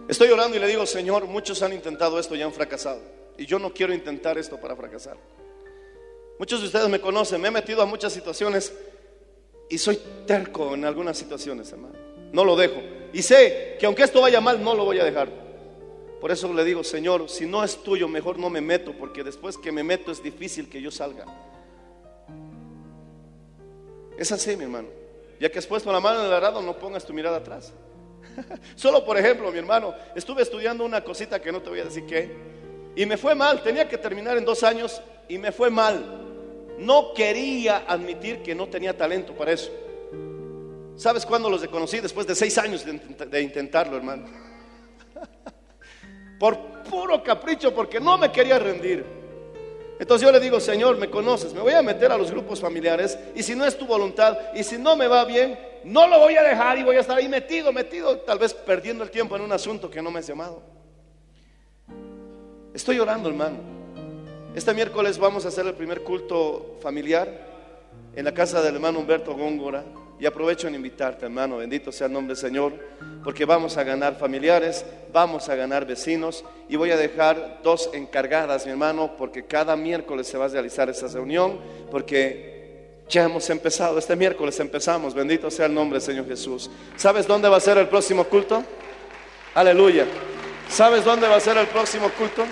[0.09, 3.01] Estoy orando y le digo, Señor, muchos han intentado esto y han fracasado.
[3.37, 5.17] Y yo no quiero intentar esto para fracasar.
[6.39, 8.73] Muchos de ustedes me conocen, me he metido a muchas situaciones
[9.69, 12.08] y soy terco en algunas situaciones, hermano.
[12.33, 12.81] No lo dejo.
[13.13, 15.29] Y sé que aunque esto vaya mal, no lo voy a dejar.
[16.21, 19.57] Por eso le digo, Señor, si no es tuyo, mejor no me meto, porque después
[19.57, 21.25] que me meto es difícil que yo salga.
[24.19, 24.89] Es así, mi hermano.
[25.39, 27.73] Ya que has puesto la mano en el arado, no pongas tu mirada atrás.
[28.75, 32.05] Solo por ejemplo, mi hermano, estuve estudiando una cosita que no te voy a decir
[32.05, 32.35] qué,
[32.97, 33.63] y me fue mal.
[33.63, 36.25] Tenía que terminar en dos años y me fue mal.
[36.79, 39.71] No quería admitir que no tenía talento para eso.
[40.99, 42.01] ¿Sabes cuándo los reconocí?
[42.01, 44.27] Después de seis años de intentarlo, hermano.
[46.41, 49.05] Por puro capricho, porque no me quería rendir.
[50.01, 53.19] Entonces yo le digo, Señor, me conoces, me voy a meter a los grupos familiares
[53.35, 56.37] y si no es tu voluntad y si no me va bien, no lo voy
[56.37, 59.43] a dejar y voy a estar ahí metido, metido, tal vez perdiendo el tiempo en
[59.43, 60.63] un asunto que no me has llamado.
[62.75, 63.59] Estoy orando, hermano.
[64.55, 67.29] Este miércoles vamos a hacer el primer culto familiar
[68.15, 69.85] en la casa del hermano Humberto Góngora.
[70.21, 72.73] Y aprovecho en invitarte, hermano, bendito sea el nombre del Señor,
[73.23, 78.67] porque vamos a ganar familiares, vamos a ganar vecinos y voy a dejar dos encargadas,
[78.67, 82.59] mi hermano, porque cada miércoles se va a realizar esa reunión, porque
[83.09, 86.69] ya hemos empezado, este miércoles empezamos, bendito sea el nombre del Señor Jesús.
[86.97, 88.65] ¿Sabes dónde va a ser el próximo culto?
[89.55, 90.05] Aleluya.
[90.69, 92.45] ¿Sabes dónde va a ser el próximo culto?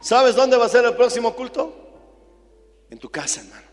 [0.00, 1.85] ¿Sabes dónde va a ser el próximo culto?
[2.90, 3.66] En tu casa, hermano.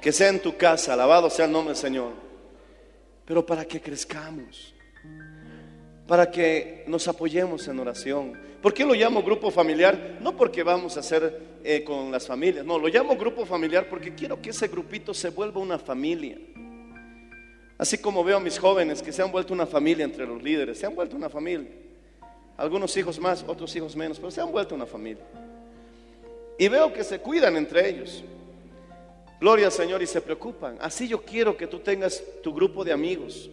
[0.00, 2.12] Que sea en tu casa, alabado sea el nombre del Señor.
[3.24, 4.74] Pero para que crezcamos,
[6.06, 8.32] para que nos apoyemos en oración.
[8.62, 10.18] ¿Por qué lo llamo grupo familiar?
[10.20, 14.14] No porque vamos a hacer eh, con las familias, no, lo llamo grupo familiar porque
[14.14, 16.38] quiero que ese grupito se vuelva una familia.
[17.76, 20.78] Así como veo a mis jóvenes que se han vuelto una familia entre los líderes,
[20.78, 21.70] se han vuelto una familia.
[22.56, 25.24] Algunos hijos más, otros hijos menos, pero se han vuelto una familia.
[26.58, 28.24] Y veo que se cuidan entre ellos.
[29.40, 30.76] Gloria al Señor y se preocupan.
[30.80, 33.48] Así yo quiero que tú tengas tu grupo de amigos.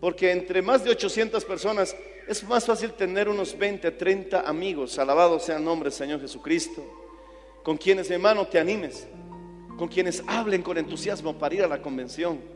[0.00, 1.96] Porque entre más de 800 personas
[2.28, 4.98] es más fácil tener unos 20, 30 amigos.
[4.98, 6.82] Alabado sea el nombre del Señor Jesucristo.
[7.64, 9.08] Con quienes, hermano, te animes.
[9.76, 12.53] Con quienes hablen con entusiasmo para ir a la convención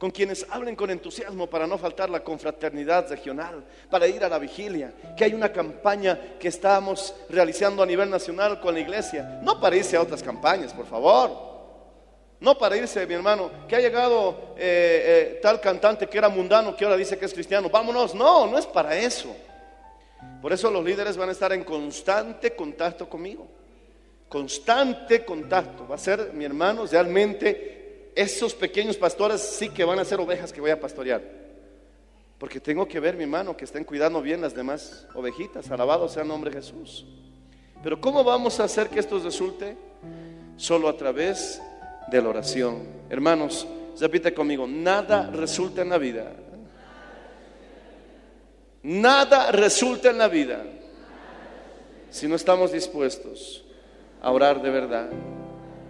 [0.00, 4.38] con quienes hablen con entusiasmo para no faltar la confraternidad regional, para ir a la
[4.38, 9.60] vigilia, que hay una campaña que estamos realizando a nivel nacional con la iglesia, no
[9.60, 11.30] para irse a otras campañas, por favor,
[12.40, 16.74] no para irse, mi hermano, que ha llegado eh, eh, tal cantante que era mundano,
[16.74, 19.36] que ahora dice que es cristiano, vámonos, no, no es para eso.
[20.40, 23.46] Por eso los líderes van a estar en constante contacto conmigo,
[24.30, 27.79] constante contacto, va a ser, mi hermano, realmente
[28.14, 31.22] esos pequeños pastores sí que van a ser ovejas que voy a pastorear.
[32.38, 35.70] Porque tengo que ver, mi hermano, que estén cuidando bien las demás ovejitas.
[35.70, 37.06] Alabado sea el nombre de Jesús.
[37.82, 39.76] Pero ¿cómo vamos a hacer que esto resulte?
[40.56, 41.60] Solo a través
[42.10, 42.82] de la oración.
[43.10, 43.66] Hermanos,
[44.00, 46.32] repite conmigo, nada resulta en la vida.
[48.82, 50.64] Nada resulta en la vida
[52.08, 53.64] si no estamos dispuestos
[54.22, 55.10] a orar de verdad.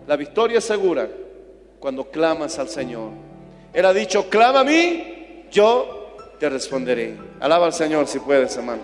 [0.07, 1.09] La victoria es segura
[1.81, 3.11] cuando clamas al Señor.
[3.73, 7.17] Él ha dicho, clama a mí, yo te responderé.
[7.41, 8.83] Alaba al Señor si puedes, hermano.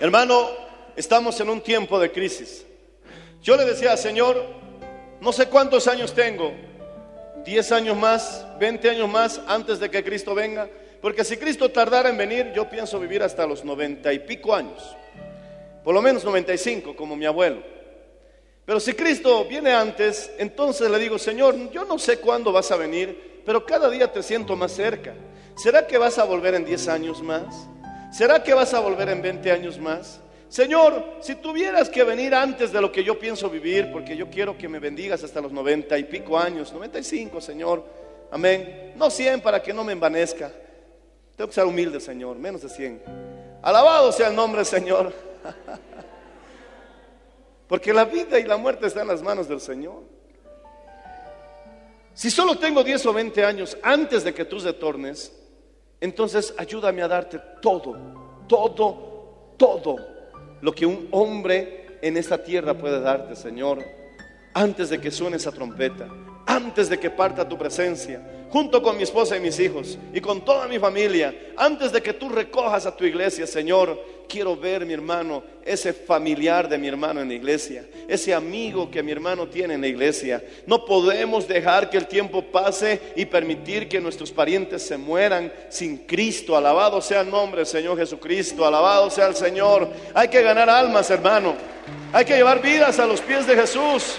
[0.00, 0.48] Hermano,
[0.96, 2.64] estamos en un tiempo de crisis.
[3.42, 4.42] Yo le decía, Señor,
[5.20, 6.52] no sé cuántos años tengo,
[7.44, 10.68] 10 años más, 20 años más antes de que Cristo venga,
[11.02, 14.96] porque si Cristo tardara en venir, yo pienso vivir hasta los 90 y pico años,
[15.90, 17.64] por lo menos 95 como mi abuelo.
[18.64, 22.76] Pero si Cristo viene antes, entonces le digo, Señor, yo no sé cuándo vas a
[22.76, 25.14] venir, pero cada día te siento más cerca.
[25.56, 27.66] ¿Será que vas a volver en 10 años más?
[28.12, 30.20] ¿Será que vas a volver en 20 años más?
[30.48, 34.56] Señor, si tuvieras que venir antes de lo que yo pienso vivir, porque yo quiero
[34.56, 37.84] que me bendigas hasta los 90 y pico años, 95, Señor,
[38.30, 38.92] amén.
[38.94, 40.52] No 100 para que no me envanezca.
[41.36, 43.02] Tengo que ser humilde, Señor, menos de 100.
[43.60, 45.29] Alabado sea el nombre Señor.
[47.68, 50.02] Porque la vida y la muerte están en las manos del Señor.
[52.14, 55.32] Si solo tengo 10 o 20 años antes de que tú retornes,
[56.00, 57.96] entonces ayúdame a darte todo,
[58.48, 59.96] todo, todo
[60.60, 63.84] lo que un hombre en esta tierra puede darte, Señor,
[64.54, 66.08] antes de que suene esa trompeta,
[66.46, 70.44] antes de que parta tu presencia, junto con mi esposa y mis hijos y con
[70.44, 73.98] toda mi familia, antes de que tú recojas a tu iglesia, Señor,
[74.30, 79.02] quiero ver mi hermano, ese familiar de mi hermano en la iglesia, ese amigo que
[79.02, 80.42] mi hermano tiene en la iglesia.
[80.66, 85.98] No podemos dejar que el tiempo pase y permitir que nuestros parientes se mueran sin
[85.98, 86.56] Cristo.
[86.56, 89.88] Alabado sea el nombre del Señor Jesucristo, alabado sea el Señor.
[90.14, 91.56] Hay que ganar almas, hermano.
[92.12, 94.16] Hay que llevar vidas a los pies de Jesús.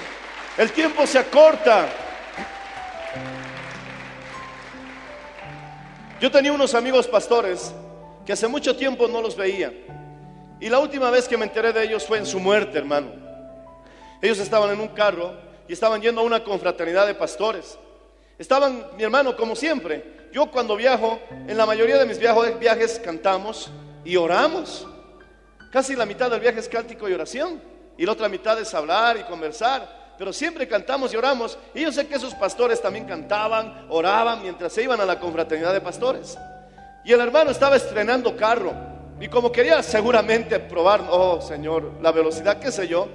[0.58, 1.88] El tiempo se acorta.
[6.20, 7.74] Yo tenía unos amigos pastores
[8.26, 9.74] que hace mucho tiempo no los veía.
[10.62, 13.12] Y la última vez que me enteré de ellos fue en su muerte, hermano.
[14.22, 15.34] Ellos estaban en un carro
[15.68, 17.78] y estaban yendo a una confraternidad de pastores.
[18.38, 20.30] Estaban, mi hermano, como siempre.
[20.32, 23.72] Yo cuando viajo, en la mayoría de mis viajes, cantamos
[24.06, 24.88] y oramos.
[25.72, 27.60] Casi la mitad del viaje es cántico y oración.
[27.98, 31.58] Y la otra mitad es hablar y conversar pero siempre cantamos y oramos.
[31.74, 35.74] Y yo sé que esos pastores también cantaban, oraban mientras se iban a la confraternidad
[35.74, 36.38] de pastores.
[37.04, 38.91] Y el hermano estaba estrenando carro.
[39.22, 43.08] Y como quería seguramente probar, oh Señor, la velocidad, qué sé yo,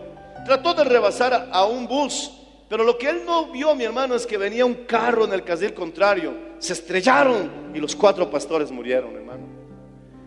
[0.45, 2.31] trató de rebasar a un bus.
[2.69, 5.43] Pero lo que él no vio, mi hermano, es que venía un carro en el
[5.43, 6.33] carril contrario.
[6.61, 9.47] Se estrellaron y los cuatro pastores murieron, hermano.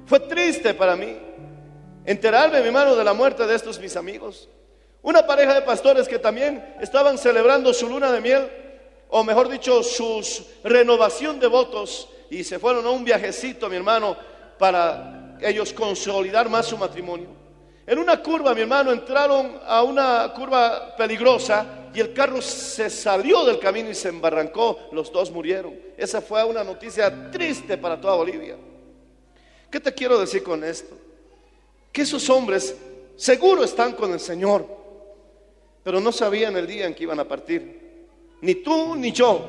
[0.05, 1.17] Fue triste para mí
[2.03, 4.49] enterarme, mi hermano, de la muerte de estos mis amigos.
[5.01, 8.49] Una pareja de pastores que también estaban celebrando su luna de miel,
[9.07, 10.21] o mejor dicho, su
[10.61, 14.17] renovación de votos, y se fueron a un viajecito, mi hermano,
[14.57, 17.27] para ellos consolidar más su matrimonio.
[17.85, 23.43] En una curva, mi hermano, entraron a una curva peligrosa y el carro se salió
[23.45, 24.77] del camino y se embarrancó.
[24.91, 25.75] Los dos murieron.
[25.97, 28.57] Esa fue una noticia triste para toda Bolivia.
[29.71, 30.95] ¿Qué te quiero decir con esto?
[31.91, 32.75] Que esos hombres
[33.15, 34.65] seguro están con el Señor,
[35.83, 38.07] pero no sabían el día en que iban a partir.
[38.41, 39.41] Ni tú ni yo.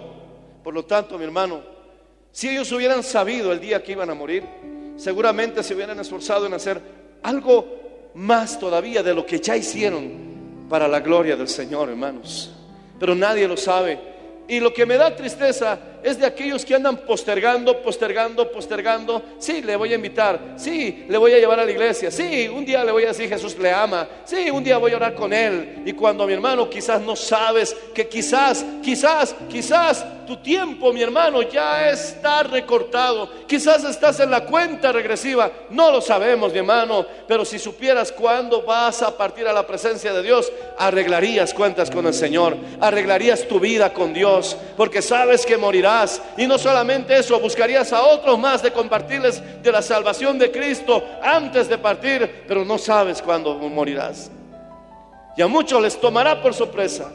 [0.64, 1.62] Por lo tanto, mi hermano,
[2.32, 4.44] si ellos hubieran sabido el día que iban a morir,
[5.00, 6.78] seguramente se hubieran esforzado en hacer
[7.22, 12.54] algo más todavía de lo que ya hicieron para la gloria del Señor, hermanos.
[12.98, 13.98] Pero nadie lo sabe.
[14.46, 19.22] Y lo que me da tristeza es de aquellos que andan postergando, postergando, postergando.
[19.38, 20.54] Sí, le voy a invitar.
[20.56, 22.10] Sí, le voy a llevar a la iglesia.
[22.10, 24.08] Sí, un día le voy a decir Jesús le ama.
[24.24, 25.82] Sí, un día voy a orar con él.
[25.84, 31.42] Y cuando mi hermano quizás no sabes que quizás, quizás, quizás tu tiempo, mi hermano,
[31.42, 33.28] ya está recortado.
[33.46, 35.50] Quizás estás en la cuenta regresiva.
[35.70, 37.04] No lo sabemos, mi hermano.
[37.26, 42.06] Pero si supieras cuándo vas a partir a la presencia de Dios, arreglarías cuentas con
[42.06, 42.56] el Señor.
[42.80, 44.56] Arreglarías tu vida con Dios.
[44.76, 45.89] Porque sabes que morirás
[46.36, 51.04] y no solamente eso, buscarías a otros más de compartirles de la salvación de Cristo
[51.22, 54.30] antes de partir, pero no sabes cuándo morirás.
[55.36, 57.10] Y a muchos les tomará por sorpresa.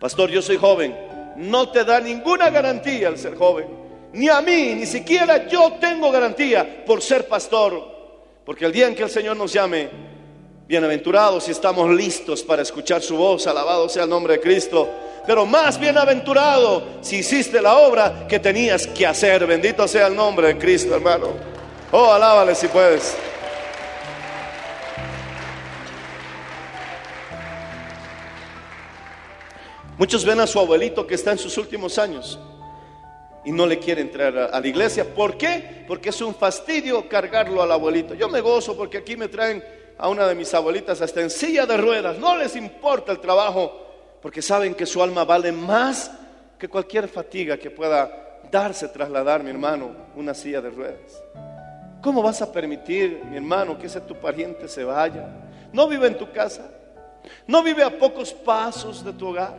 [0.00, 0.96] Pastor, yo soy joven.
[1.36, 3.66] No te da ninguna garantía el ser joven.
[4.12, 7.96] Ni a mí, ni siquiera yo tengo garantía por ser pastor.
[8.44, 9.90] Porque el día en que el Señor nos llame,
[10.66, 14.88] bienaventurados si estamos listos para escuchar su voz, alabado sea el nombre de Cristo
[15.26, 19.44] pero más bienaventurado si hiciste la obra que tenías que hacer.
[19.46, 21.34] Bendito sea el nombre de Cristo, hermano.
[21.90, 23.16] Oh, alábale si puedes.
[29.98, 32.38] Muchos ven a su abuelito que está en sus últimos años
[33.44, 35.04] y no le quiere entrar a, la iglesia.
[35.14, 35.84] ¿Por qué?
[35.88, 38.14] Porque es un fastidio cargarlo al abuelito.
[38.14, 39.64] Yo me gozo porque aquí me traen
[39.98, 42.18] a una de mis abuelitas hasta en silla de ruedas.
[42.18, 43.86] No les importa el trabajo
[44.20, 46.10] porque saben que su alma vale más
[46.58, 51.22] que cualquier fatiga que pueda darse, trasladar, mi hermano, una silla de ruedas.
[52.02, 55.28] ¿Cómo vas a permitir, mi hermano, que ese tu pariente se vaya?
[55.72, 56.70] No vive en tu casa.
[57.46, 59.54] No vive a pocos pasos de tu hogar.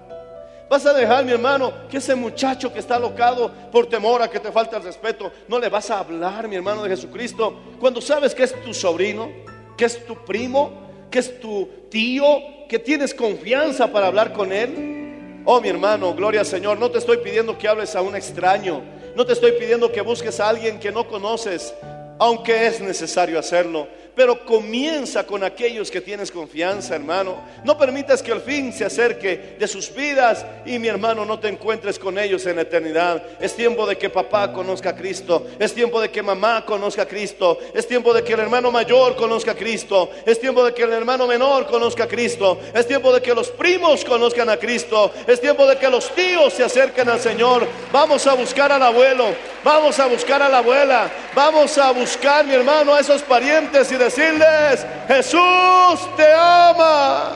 [0.70, 4.40] Vas a dejar, mi hermano, que ese muchacho que está alocado por temor a que
[4.40, 8.36] te falte el respeto, no le vas a hablar, mi hermano, de Jesucristo, cuando sabes
[8.36, 9.30] que es tu sobrino,
[9.78, 10.72] que es tu primo,
[11.10, 12.26] que es tu tío,
[12.68, 15.44] que tienes confianza para hablar con él.
[15.46, 18.82] Oh, mi hermano, gloria al Señor, no te estoy pidiendo que hables a un extraño,
[19.16, 21.74] no te estoy pidiendo que busques a alguien que no conoces,
[22.20, 23.88] aunque es necesario hacerlo
[24.18, 27.38] pero comienza con aquellos que tienes confianza, hermano.
[27.64, 31.50] No permitas que el fin se acerque de sus vidas y mi hermano no te
[31.50, 33.22] encuentres con ellos en la eternidad.
[33.40, 37.08] Es tiempo de que papá conozca a Cristo, es tiempo de que mamá conozca a
[37.08, 40.82] Cristo, es tiempo de que el hermano mayor conozca a Cristo, es tiempo de que
[40.82, 45.12] el hermano menor conozca a Cristo, es tiempo de que los primos conozcan a Cristo,
[45.28, 47.68] es tiempo de que los tíos se acerquen al Señor.
[47.94, 52.56] Vamos a buscar al abuelo, vamos a buscar a la abuela, vamos a buscar, mi
[52.56, 57.36] hermano, a esos parientes y de decirles, Jesús te ama.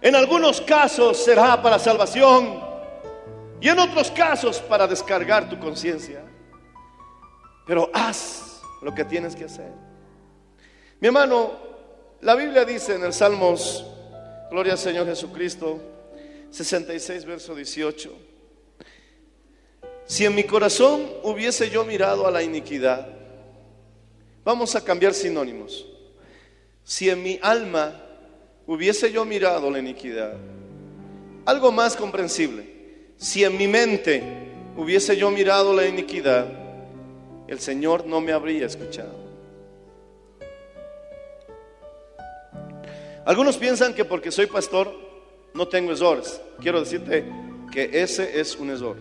[0.00, 2.62] En algunos casos será para salvación
[3.60, 6.22] y en otros casos para descargar tu conciencia.
[7.66, 9.72] Pero haz lo que tienes que hacer.
[11.00, 11.52] Mi hermano,
[12.20, 13.86] la Biblia dice en el Salmos,
[14.50, 15.80] Gloria al Señor Jesucristo,
[16.50, 18.12] 66, verso 18.
[20.06, 23.08] Si en mi corazón hubiese yo mirado a la iniquidad,
[24.44, 25.86] Vamos a cambiar sinónimos.
[26.82, 28.00] Si en mi alma
[28.66, 30.34] hubiese yo mirado la iniquidad,
[31.46, 32.74] algo más comprensible,
[33.16, 34.22] si en mi mente
[34.76, 36.46] hubiese yo mirado la iniquidad,
[37.48, 39.24] el Señor no me habría escuchado.
[43.24, 44.92] Algunos piensan que porque soy pastor
[45.54, 46.40] no tengo errores.
[46.60, 47.24] Quiero decirte
[47.72, 48.96] que ese es un error.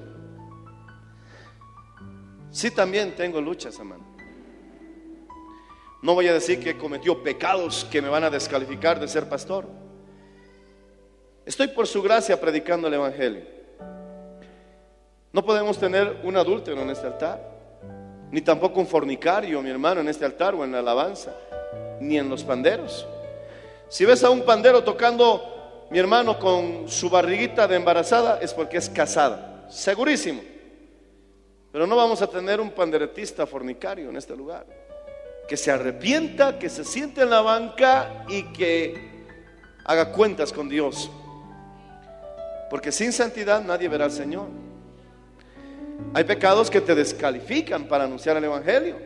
[2.51, 4.12] Sí también tengo luchas, hermano.
[6.03, 9.65] No voy a decir que cometió pecados que me van a descalificar de ser pastor.
[11.45, 13.45] Estoy por su gracia predicando el Evangelio.
[15.31, 17.41] No podemos tener un adúltero en este altar,
[18.31, 21.33] ni tampoco un fornicario, mi hermano, en este altar o en la alabanza,
[22.01, 23.07] ni en los panderos.
[23.87, 28.75] Si ves a un pandero tocando, mi hermano, con su barriguita de embarazada, es porque
[28.75, 30.41] es casada, segurísimo.
[31.71, 34.82] Pero no vamos a tener un panderetista fornicario en este lugar
[35.47, 39.25] que se arrepienta, que se siente en la banca y que
[39.83, 41.11] haga cuentas con Dios.
[42.69, 44.47] Porque sin santidad nadie verá al Señor.
[46.13, 48.97] Hay pecados que te descalifican para anunciar el Evangelio.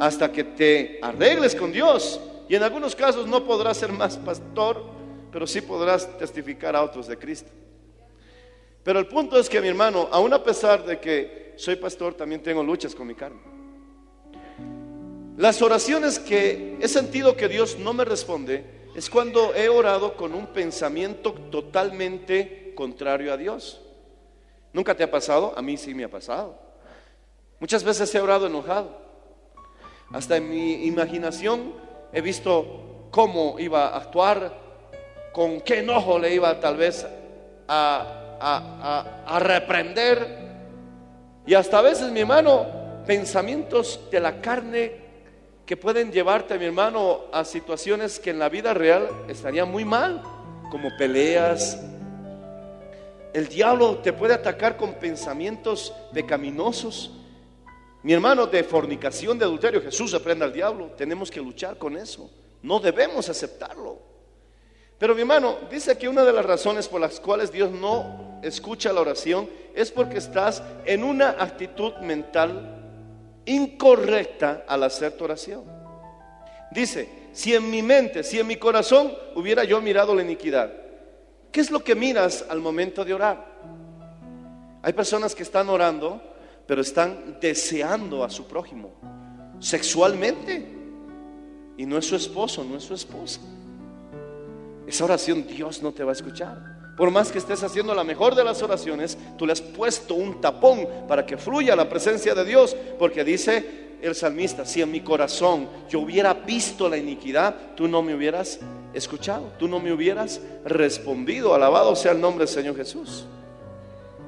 [0.00, 2.20] Hasta que te arregles con Dios.
[2.48, 4.84] Y en algunos casos no podrás ser más pastor,
[5.30, 7.50] pero sí podrás testificar a otros de Cristo.
[8.82, 12.42] Pero el punto es que mi hermano, aun a pesar de que soy pastor, también
[12.42, 13.51] tengo luchas con mi carne.
[15.36, 18.64] Las oraciones que he sentido que Dios no me responde
[18.94, 23.80] es cuando he orado con un pensamiento totalmente contrario a Dios.
[24.74, 25.54] ¿Nunca te ha pasado?
[25.56, 26.58] A mí sí me ha pasado.
[27.60, 29.00] Muchas veces he orado enojado.
[30.12, 31.72] Hasta en mi imaginación
[32.12, 34.58] he visto cómo iba a actuar,
[35.32, 37.06] con qué enojo le iba tal vez
[37.68, 40.42] a, a reprender.
[41.46, 42.66] Y hasta a veces, mi hermano,
[43.06, 45.01] pensamientos de la carne
[45.66, 50.22] que pueden llevarte, mi hermano, a situaciones que en la vida real estarían muy mal,
[50.70, 51.80] como peleas.
[53.32, 57.12] El diablo te puede atacar con pensamientos pecaminosos.
[58.02, 60.90] Mi hermano, de fornicación, de adulterio, Jesús aprende al diablo.
[60.96, 62.28] Tenemos que luchar con eso.
[62.62, 63.98] No debemos aceptarlo.
[64.98, 68.92] Pero mi hermano, dice que una de las razones por las cuales Dios no escucha
[68.92, 72.81] la oración es porque estás en una actitud mental
[73.46, 75.64] incorrecta al hacer tu oración.
[76.70, 80.72] Dice, si en mi mente, si en mi corazón hubiera yo mirado la iniquidad,
[81.50, 83.52] ¿qué es lo que miras al momento de orar?
[84.82, 86.20] Hay personas que están orando,
[86.66, 88.92] pero están deseando a su prójimo
[89.62, 90.66] sexualmente
[91.76, 93.40] y no es su esposo, no es su esposa.
[94.86, 96.71] Esa oración Dios no te va a escuchar.
[96.96, 100.40] Por más que estés haciendo la mejor de las oraciones, tú le has puesto un
[100.40, 105.00] tapón para que fluya la presencia de Dios, porque dice el salmista, si en mi
[105.00, 108.58] corazón yo hubiera visto la iniquidad, tú no me hubieras
[108.92, 111.54] escuchado, tú no me hubieras respondido.
[111.54, 113.24] Alabado sea el nombre del Señor Jesús.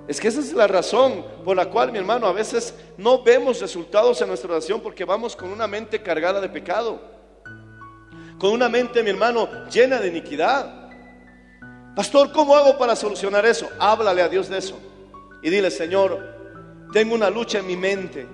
[0.06, 3.60] Es que esa es la razón por la cual, mi hermano, a veces no vemos
[3.60, 7.00] resultados en nuestra oración porque vamos con una mente cargada de pecado,
[8.38, 10.83] con una mente, mi hermano, llena de iniquidad.
[11.94, 13.68] Pastor, ¿cómo hago para solucionar eso?
[13.78, 14.78] Háblale a Dios de eso.
[15.42, 16.34] Y dile, Señor,
[16.92, 18.26] tengo una lucha en mi mente.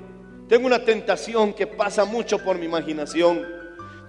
[0.48, 3.46] Tengo una tentación que pasa mucho por mi imaginación.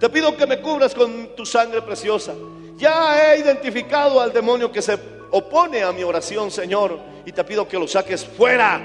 [0.00, 2.32] Te pido que me cubras con tu sangre preciosa.
[2.76, 4.98] Ya he identificado al demonio que se
[5.30, 8.80] opone a mi oración, Señor, y te pido que lo saques fuera.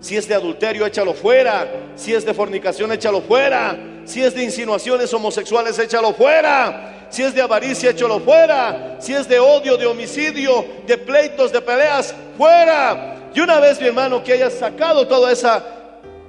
[0.00, 1.68] Si es de adulterio, échalo fuera.
[1.96, 3.76] Si es de fornicación, échalo fuera.
[4.06, 7.08] Si es de insinuaciones homosexuales, échalo fuera.
[7.10, 8.96] Si es de avaricia, échalo fuera.
[9.00, 13.30] Si es de odio, de homicidio, de pleitos, de peleas, fuera.
[13.34, 15.62] Y una vez, mi hermano, que hayas sacado toda esa,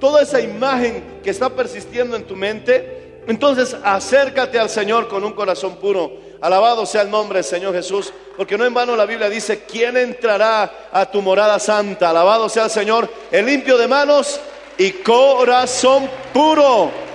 [0.00, 5.32] toda esa imagen que está persistiendo en tu mente, entonces acércate al Señor con un
[5.32, 6.12] corazón puro.
[6.40, 9.96] Alabado sea el nombre del Señor Jesús, porque no en vano la Biblia dice, ¿quién
[9.96, 12.10] entrará a tu morada santa?
[12.10, 14.40] Alabado sea el Señor, el limpio de manos
[14.76, 17.07] y corazón puro.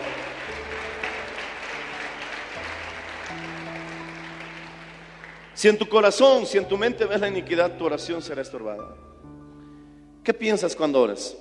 [5.63, 8.97] Si en tu corazón, si en tu mente ves la iniquidad, tu oración será estorbada.
[10.21, 11.37] ¿Qué piensas cuando oras?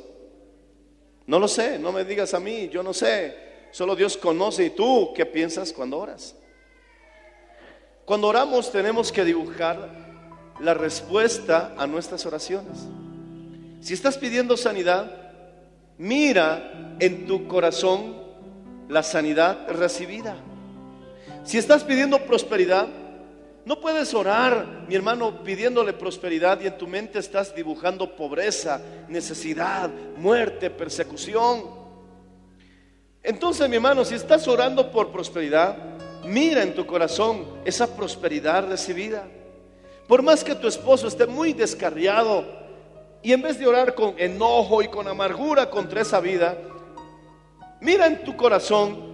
[1.27, 3.37] No lo sé, no me digas a mí, yo no sé.
[3.73, 6.37] Solo Dios conoce y tú, ¿qué piensas cuando oras?
[8.05, 9.91] Cuando oramos tenemos que dibujar
[10.61, 12.79] la respuesta a nuestras oraciones.
[13.81, 15.33] Si estás pidiendo sanidad,
[15.99, 18.23] mira en tu corazón
[18.89, 20.37] la sanidad recibida.
[21.43, 23.02] Si estás pidiendo prosperidad,
[23.65, 29.89] no puedes orar, mi hermano, pidiéndole prosperidad y en tu mente estás dibujando pobreza, necesidad,
[30.17, 31.83] muerte, persecución.
[33.23, 35.77] Entonces, mi hermano, si estás orando por prosperidad,
[36.25, 39.29] mira en tu corazón esa prosperidad recibida.
[40.09, 42.45] Por más que tu esposo esté muy descarriado
[43.23, 46.59] y en vez de orar con enojo y con amargura contra esa vida,
[47.81, 49.13] mira en tu corazón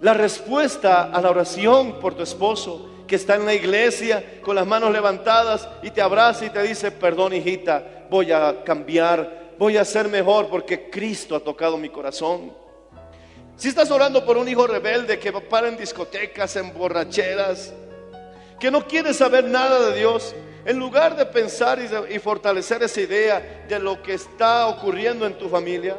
[0.00, 4.66] la respuesta a la oración por tu esposo que está en la iglesia con las
[4.66, 9.84] manos levantadas y te abraza y te dice, perdón hijita, voy a cambiar, voy a
[9.84, 12.52] ser mejor porque Cristo ha tocado mi corazón.
[13.56, 17.72] Si estás orando por un hijo rebelde que para en discotecas, en borracheras,
[18.60, 20.34] que no quiere saber nada de Dios,
[20.64, 25.36] en lugar de pensar y, y fortalecer esa idea de lo que está ocurriendo en
[25.38, 25.96] tu familia,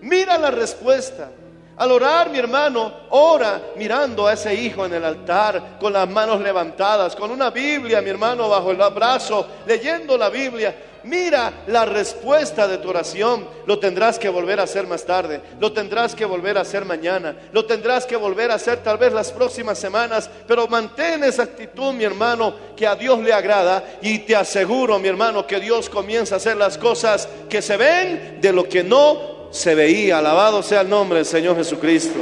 [0.00, 1.30] mira la respuesta.
[1.76, 6.40] Al orar, mi hermano, ora mirando a ese hijo en el altar, con las manos
[6.40, 10.74] levantadas, con una Biblia, mi hermano, bajo el brazo, leyendo la Biblia.
[11.04, 13.48] Mira la respuesta de tu oración.
[13.66, 15.40] Lo tendrás que volver a hacer más tarde.
[15.58, 17.34] Lo tendrás que volver a hacer mañana.
[17.52, 20.30] Lo tendrás que volver a hacer tal vez las próximas semanas.
[20.46, 23.98] Pero mantén esa actitud, mi hermano, que a Dios le agrada.
[24.00, 28.38] Y te aseguro, mi hermano, que Dios comienza a hacer las cosas que se ven
[28.40, 30.18] de lo que no se veía.
[30.18, 32.18] Alabado sea el nombre del Señor Jesucristo.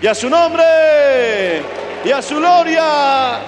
[0.00, 1.62] Y a su nombre.
[2.04, 3.40] Y a su gloria.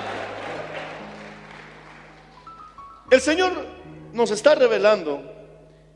[3.08, 3.52] El Señor
[4.12, 5.22] nos está revelando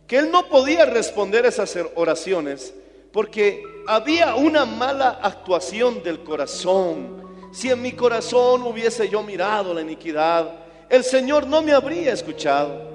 [0.07, 2.74] que Él no podía responder esas oraciones
[3.12, 7.22] porque había una mala actuación del corazón.
[7.53, 10.51] Si en mi corazón hubiese yo mirado la iniquidad,
[10.89, 12.93] el Señor no me habría escuchado.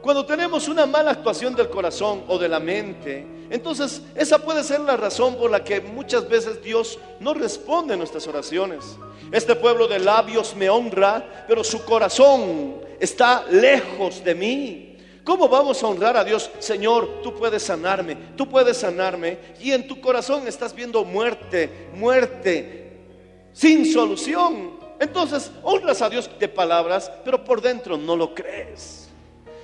[0.00, 4.80] Cuando tenemos una mala actuación del corazón o de la mente, entonces esa puede ser
[4.80, 8.96] la razón por la que muchas veces Dios no responde a nuestras oraciones.
[9.32, 14.96] Este pueblo de labios me honra, pero su corazón está lejos de mí.
[15.24, 16.50] ¿Cómo vamos a honrar a Dios?
[16.58, 19.38] Señor, tú puedes sanarme, tú puedes sanarme.
[19.60, 22.98] Y en tu corazón estás viendo muerte, muerte,
[23.52, 24.78] sin solución.
[24.98, 29.07] Entonces honras a Dios de palabras, pero por dentro no lo crees.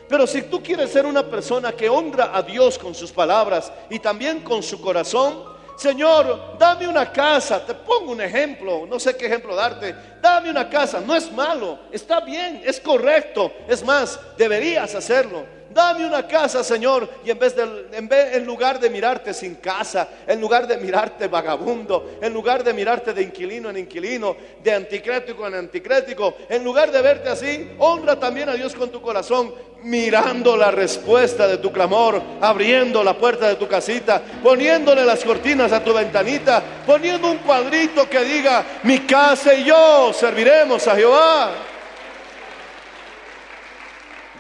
[0.09, 3.99] Pero si tú quieres ser una persona que honra a Dios con sus palabras y
[3.99, 9.27] también con su corazón, Señor, dame una casa, te pongo un ejemplo, no sé qué
[9.27, 14.95] ejemplo darte, dame una casa, no es malo, está bien, es correcto, es más, deberías
[14.95, 15.45] hacerlo.
[15.75, 20.68] Dame una casa, Señor, y en vez de, lugar de mirarte sin casa, en lugar
[20.68, 26.37] de mirarte vagabundo, en lugar de mirarte de inquilino en inquilino, de anticrético en anticrético,
[26.49, 29.53] en lugar de verte así, honra también a Dios con tu corazón,
[29.83, 35.72] mirando la respuesta de tu clamor, abriendo la puerta de tu casita, poniéndole las cortinas
[35.72, 41.51] a tu ventanita, poniendo un cuadrito que diga, mi casa y yo serviremos a Jehová.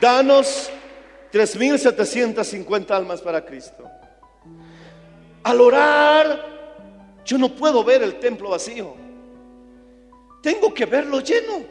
[0.00, 0.70] Danos
[1.34, 3.90] 3.750 almas para Cristo.
[5.42, 6.44] Al orar,
[7.24, 8.94] yo no puedo ver el templo vacío.
[10.40, 11.64] Tengo que verlo lleno.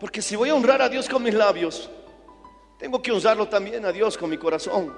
[0.00, 1.88] Porque si voy a honrar a Dios con mis labios,
[2.76, 4.92] tengo que honrarlo también a Dios con mi corazón.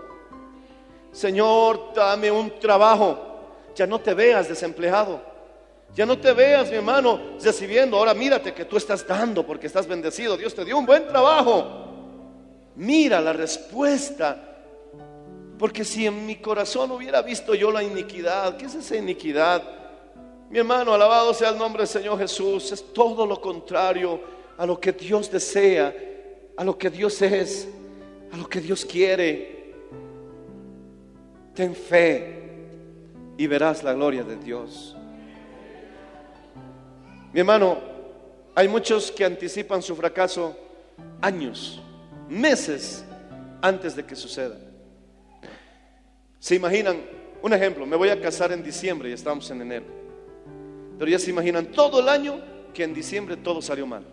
[1.13, 3.19] Señor, dame un trabajo.
[3.77, 5.21] Ya no te veas desempleado.
[5.95, 7.99] Ya no te veas, mi hermano, recibiendo.
[7.99, 10.39] Ahora mírate que tú estás dando porque estás bendecido.
[10.39, 11.80] Dios te dio un buen trabajo.
[12.77, 14.51] Mira la respuesta
[15.59, 19.63] Porque si en mi corazón hubiera visto yo la iniquidad, ¿qué es esa iniquidad?
[20.49, 22.73] Mi hermano, alabado sea el nombre del Señor Jesús.
[22.73, 24.21] Es todo lo contrario
[24.57, 25.95] a lo que Dios desea,
[26.57, 27.69] a lo que Dios es,
[28.33, 29.75] a lo que Dios quiere.
[31.55, 32.41] Ten fe
[33.37, 34.97] y verás la gloria de Dios.
[37.33, 37.79] Mi hermano,
[38.55, 40.57] hay muchos que anticipan su fracaso
[41.21, 41.81] años,
[42.31, 43.05] meses
[43.61, 44.57] antes de que suceda.
[46.39, 46.97] Se imaginan,
[47.43, 49.85] un ejemplo, me voy a casar en diciembre y estamos en enero.
[50.99, 52.41] Pero ya se imaginan todo el año
[52.73, 54.05] que en diciembre todo salió mal.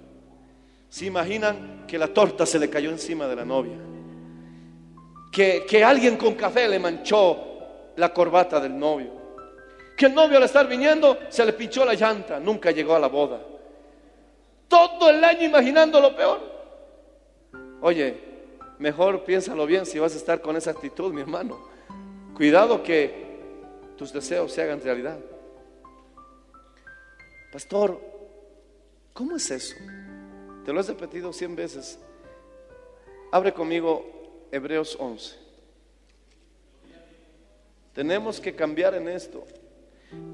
[0.89, 3.77] Se imaginan que la torta se le cayó encima de la novia.
[5.31, 7.37] Que, que alguien con café le manchó
[7.95, 9.11] la corbata del novio.
[9.95, 13.07] Que el novio al estar viniendo se le pinchó la llanta, nunca llegó a la
[13.07, 13.39] boda.
[14.67, 16.56] Todo el año imaginando lo peor.
[17.81, 18.17] Oye,
[18.79, 21.59] mejor piénsalo bien si vas a estar con esa actitud, mi hermano.
[22.35, 23.27] Cuidado que
[23.97, 25.19] tus deseos se hagan realidad.
[27.51, 27.99] Pastor,
[29.13, 29.75] ¿cómo es eso?
[30.65, 31.97] Te lo has repetido cien veces.
[33.31, 34.05] Abre conmigo
[34.51, 35.35] Hebreos 11.
[37.93, 39.43] Tenemos que cambiar en esto.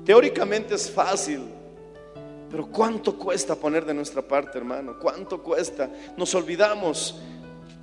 [0.05, 1.41] Teóricamente es fácil,
[2.51, 4.99] pero ¿cuánto cuesta poner de nuestra parte, hermano?
[4.99, 5.89] ¿Cuánto cuesta?
[6.17, 7.19] Nos olvidamos.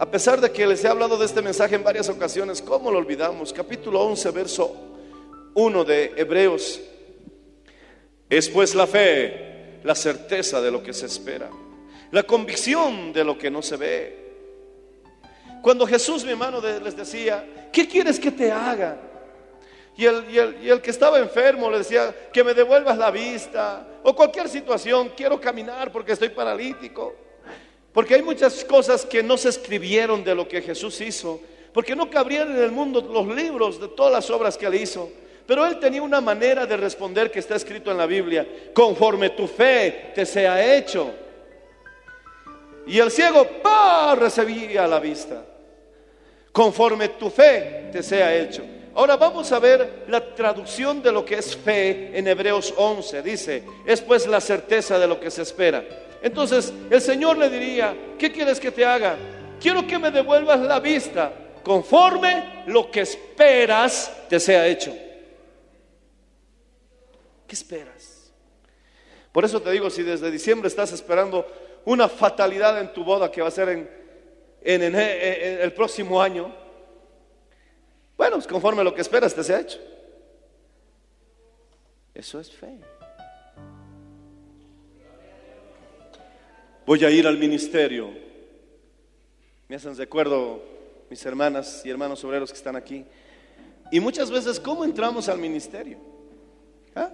[0.00, 2.96] A pesar de que les he hablado de este mensaje en varias ocasiones, ¿cómo lo
[2.96, 3.52] olvidamos?
[3.52, 4.74] Capítulo 11, verso
[5.52, 6.80] 1 de Hebreos.
[8.30, 11.50] Es pues la fe, la certeza de lo que se espera,
[12.12, 14.30] la convicción de lo que no se ve.
[15.62, 18.96] Cuando Jesús, mi hermano, les decía, ¿qué quieres que te haga?
[19.98, 23.10] Y el, y el- y el que estaba enfermo le decía, que me devuelvas la
[23.10, 27.14] vista, o cualquier situación, quiero caminar porque estoy paralítico.
[27.92, 31.40] Porque hay muchas cosas que no se escribieron de lo que Jesús hizo,
[31.72, 35.10] porque no cabrían en el mundo los libros de todas las obras que él hizo.
[35.46, 39.48] Pero él tenía una manera de responder que está escrito en la Biblia, conforme tu
[39.48, 41.10] fe te sea hecho.
[42.86, 44.14] Y el ciego, ¡pa!
[44.14, 45.44] recibía la vista,
[46.52, 48.62] conforme tu fe te sea hecho.
[48.94, 53.22] Ahora vamos a ver la traducción de lo que es fe en Hebreos 11.
[53.22, 55.84] Dice, es pues la certeza de lo que se espera.
[56.22, 59.16] Entonces el Señor le diría, ¿qué quieres que te haga?
[59.60, 64.94] Quiero que me devuelvas la vista conforme lo que esperas te sea hecho.
[67.46, 68.32] ¿Qué esperas?
[69.32, 71.46] Por eso te digo, si desde diciembre estás esperando
[71.84, 73.88] una fatalidad en tu boda que va a ser en,
[74.62, 76.54] el próximo año,
[78.16, 79.78] bueno, conforme lo que esperas te sea hecho.
[82.14, 82.78] Eso es fe.
[86.90, 88.10] Voy a ir al ministerio.
[89.68, 90.60] Me hacen recuerdo
[91.08, 93.04] mis hermanas y hermanos obreros que están aquí.
[93.92, 95.98] Y muchas veces, ¿cómo entramos al ministerio?
[96.96, 97.12] ¿Ah?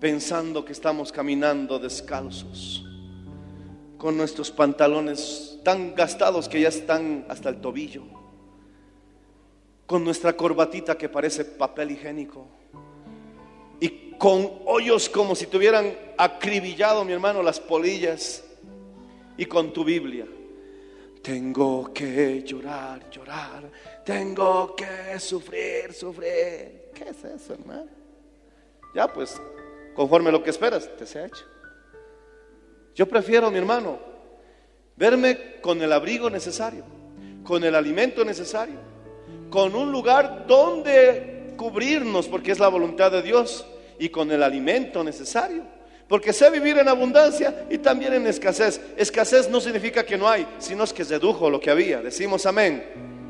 [0.00, 2.86] Pensando que estamos caminando descalzos,
[3.98, 8.04] con nuestros pantalones tan gastados que ya están hasta el tobillo,
[9.84, 12.46] con nuestra corbatita que parece papel higiénico
[13.80, 18.44] y con hoyos como si tuvieran acribillado, mi hermano, las polillas
[19.36, 20.26] y con tu Biblia.
[21.22, 23.70] Tengo que llorar, llorar,
[24.04, 26.90] tengo que sufrir, sufrir.
[26.94, 27.88] ¿Qué es eso, hermano?
[28.94, 29.40] Ya pues,
[29.94, 31.44] conforme lo que esperas, te se ha hecho.
[32.94, 33.98] Yo prefiero, mi hermano,
[34.96, 36.84] verme con el abrigo necesario,
[37.44, 38.76] con el alimento necesario,
[39.50, 43.66] con un lugar donde cubrirnos, porque es la voluntad de Dios,
[43.98, 45.62] y con el alimento necesario.
[46.08, 48.80] Porque sé vivir en abundancia y también en escasez.
[48.96, 52.00] Escasez no significa que no hay, sino es que redujo lo que había.
[52.00, 52.82] Decimos amén.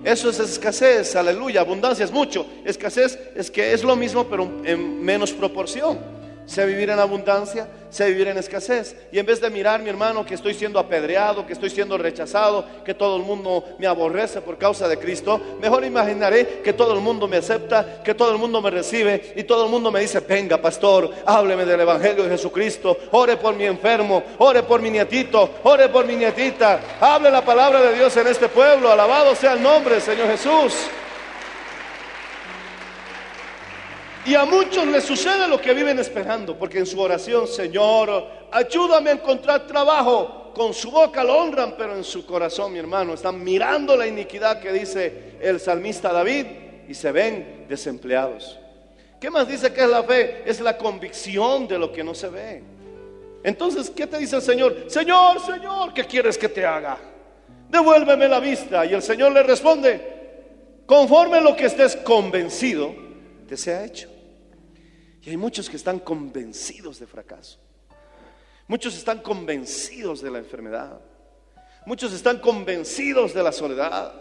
[0.04, 1.62] Eso es escasez, aleluya.
[1.62, 2.46] Abundancia es mucho.
[2.64, 6.17] Escasez es que es lo mismo, pero en menos proporción.
[6.48, 8.96] Sé vivir en abundancia, sé vivir en escasez.
[9.12, 12.64] Y en vez de mirar, mi hermano, que estoy siendo apedreado, que estoy siendo rechazado,
[12.86, 17.00] que todo el mundo me aborrece por causa de Cristo, mejor imaginaré que todo el
[17.00, 20.20] mundo me acepta, que todo el mundo me recibe y todo el mundo me dice,
[20.20, 25.50] venga pastor, hábleme del Evangelio de Jesucristo, ore por mi enfermo, ore por mi nietito,
[25.64, 29.62] ore por mi nietita, hable la palabra de Dios en este pueblo, alabado sea el
[29.62, 30.72] nombre Señor Jesús.
[34.28, 39.08] Y a muchos les sucede lo que viven esperando, porque en su oración, Señor, ayúdame
[39.08, 40.52] a encontrar trabajo.
[40.54, 44.60] Con su boca lo honran, pero en su corazón, mi hermano, están mirando la iniquidad
[44.60, 46.44] que dice el salmista David
[46.86, 48.58] y se ven desempleados.
[49.18, 50.42] ¿Qué más dice que es la fe?
[50.44, 52.62] Es la convicción de lo que no se ve.
[53.42, 54.84] Entonces, ¿qué te dice el Señor?
[54.88, 56.98] Señor, Señor, ¿qué quieres que te haga?
[57.70, 58.84] Devuélveme la vista.
[58.84, 60.18] Y el Señor le responde,
[60.84, 62.94] Conforme lo que estés convencido,
[63.48, 64.17] te sea hecho.
[65.22, 67.58] Y hay muchos que están convencidos de fracaso.
[68.66, 71.00] Muchos están convencidos de la enfermedad.
[71.86, 74.14] Muchos están convencidos de la soledad.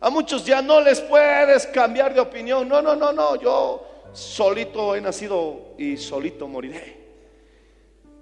[0.00, 2.68] A muchos ya no les puedes cambiar de opinión.
[2.68, 3.36] No, no, no, no.
[3.36, 6.98] Yo solito he nacido y solito moriré.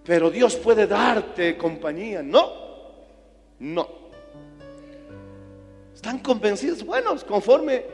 [0.04, 2.22] Pero Dios puede darte compañía.
[2.22, 2.52] No,
[3.59, 3.88] no.
[5.94, 6.84] Están convencidos.
[6.84, 7.84] Bueno, conforme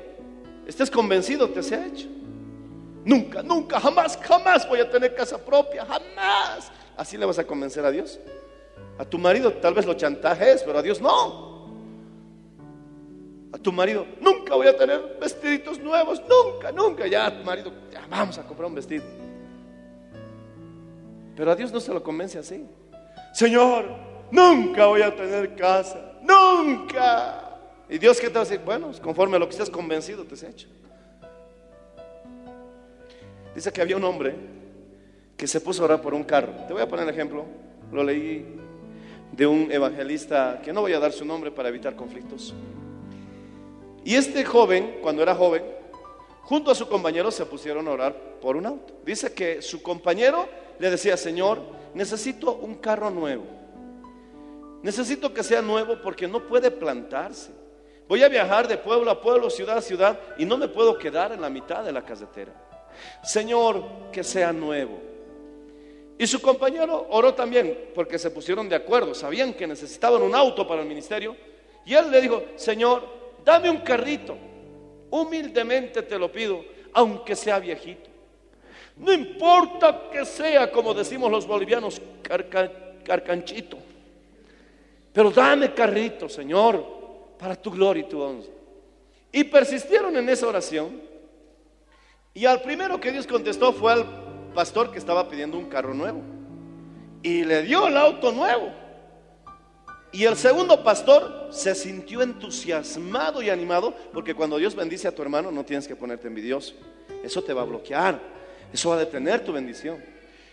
[0.67, 2.09] estés convencido, te sea hecho.
[3.05, 5.85] Nunca, nunca, jamás, jamás voy a tener casa propia.
[5.85, 6.71] Jamás.
[6.97, 8.21] Así le vas a convencer a Dios.
[8.99, 11.53] A tu marido tal vez lo chantajes, pero a Dios no
[13.53, 17.07] a tu marido, nunca voy a tener vestiditos nuevos, nunca, nunca.
[17.07, 19.05] Ya, marido, ya vamos a comprar un vestido.
[21.37, 22.67] Pero a Dios no se lo convence así.
[23.35, 23.85] Señor,
[24.31, 27.59] nunca voy a tener casa, nunca.
[27.91, 30.35] Y Dios qué te va a decir, bueno, conforme a lo que estés convencido, te
[30.35, 30.69] has hecho.
[33.55, 34.35] Dice que había un hombre
[35.37, 36.53] que se puso a orar por un carro.
[36.67, 37.45] Te voy a poner el ejemplo,
[37.91, 38.47] lo leí
[39.33, 42.55] de un evangelista que no voy a dar su nombre para evitar conflictos.
[44.05, 45.63] Y este joven, cuando era joven,
[46.43, 48.95] junto a su compañero se pusieron a orar por un auto.
[49.05, 50.49] Dice que su compañero
[50.79, 51.61] le decía, Señor,
[51.95, 53.45] necesito un carro nuevo.
[54.83, 57.53] Necesito que sea nuevo porque no puede plantarse.
[58.09, 61.33] Voy a viajar de pueblo a pueblo, ciudad a ciudad y no me puedo quedar
[61.33, 62.53] en la mitad de la carretera.
[63.23, 65.01] Señor, que sea nuevo.
[66.19, 70.67] Y su compañero oró también porque se pusieron de acuerdo, sabían que necesitaban un auto
[70.67, 71.37] para el ministerio.
[71.85, 73.03] Y él le dijo, Señor,
[73.45, 74.37] dame un carrito,
[75.11, 78.09] humildemente te lo pido, aunque sea viejito.
[78.97, 82.01] No importa que sea, como decimos los bolivianos,
[83.03, 83.79] carcanchito,
[85.13, 86.85] pero dame carrito, Señor,
[87.39, 88.47] para tu gloria y tu honra.
[89.33, 91.12] Y persistieron en esa oración.
[92.35, 94.07] Y al primero que Dios contestó fue al
[94.55, 96.23] pastor que estaba pidiendo un carro nuevo.
[97.23, 98.73] Y le dio el auto nuevo.
[100.13, 105.23] Y el segundo pastor se sintió entusiasmado y animado porque cuando Dios bendice a tu
[105.23, 106.75] hermano no tienes que ponerte envidioso.
[107.23, 108.21] Eso te va a bloquear.
[108.73, 110.03] Eso va a detener tu bendición.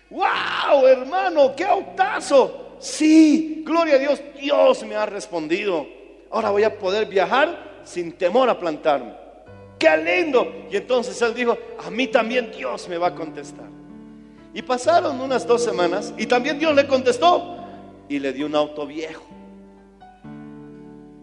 [0.10, 1.56] ¡Wow, hermano!
[1.56, 2.78] ¡Qué autazo!
[2.80, 5.86] Sí, gloria a Dios, Dios me ha respondido.
[6.32, 9.14] Ahora voy a poder viajar sin temor a plantarme.
[9.80, 10.66] ¡Qué lindo!
[10.70, 13.70] Y entonces él dijo, a mí también Dios me va a contestar.
[14.54, 17.58] Y pasaron unas dos semanas y también Dios le contestó
[18.08, 19.40] y le dio un auto viejo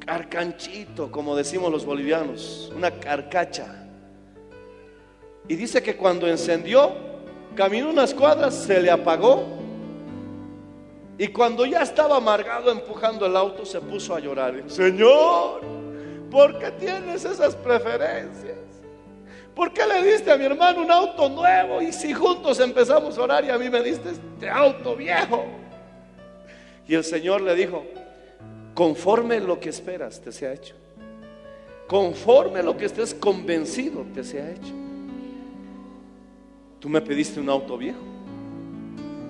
[0.07, 3.89] carcanchito, como decimos los bolivianos, una carcacha.
[5.49, 6.93] Y dice que cuando encendió,
[7.57, 9.45] caminó unas cuadras, se le apagó.
[11.19, 14.63] Y cuando ya estaba amargado empujando el auto, se puso a llorar.
[14.69, 15.63] Señor,
[16.37, 18.59] ¿por qué tienes esas preferencias?
[19.55, 21.81] ¿Por qué le diste a mi hermano un auto nuevo?
[21.81, 25.47] Y si juntos empezamos a orar y a mí me diste este auto viejo.
[26.87, 27.87] Y el Señor le dijo,
[28.75, 30.75] Conforme lo que esperas te sea hecho.
[31.89, 34.75] Conforme lo que estés convencido te sea hecho.
[36.81, 38.03] Tú me pediste un auto viejo.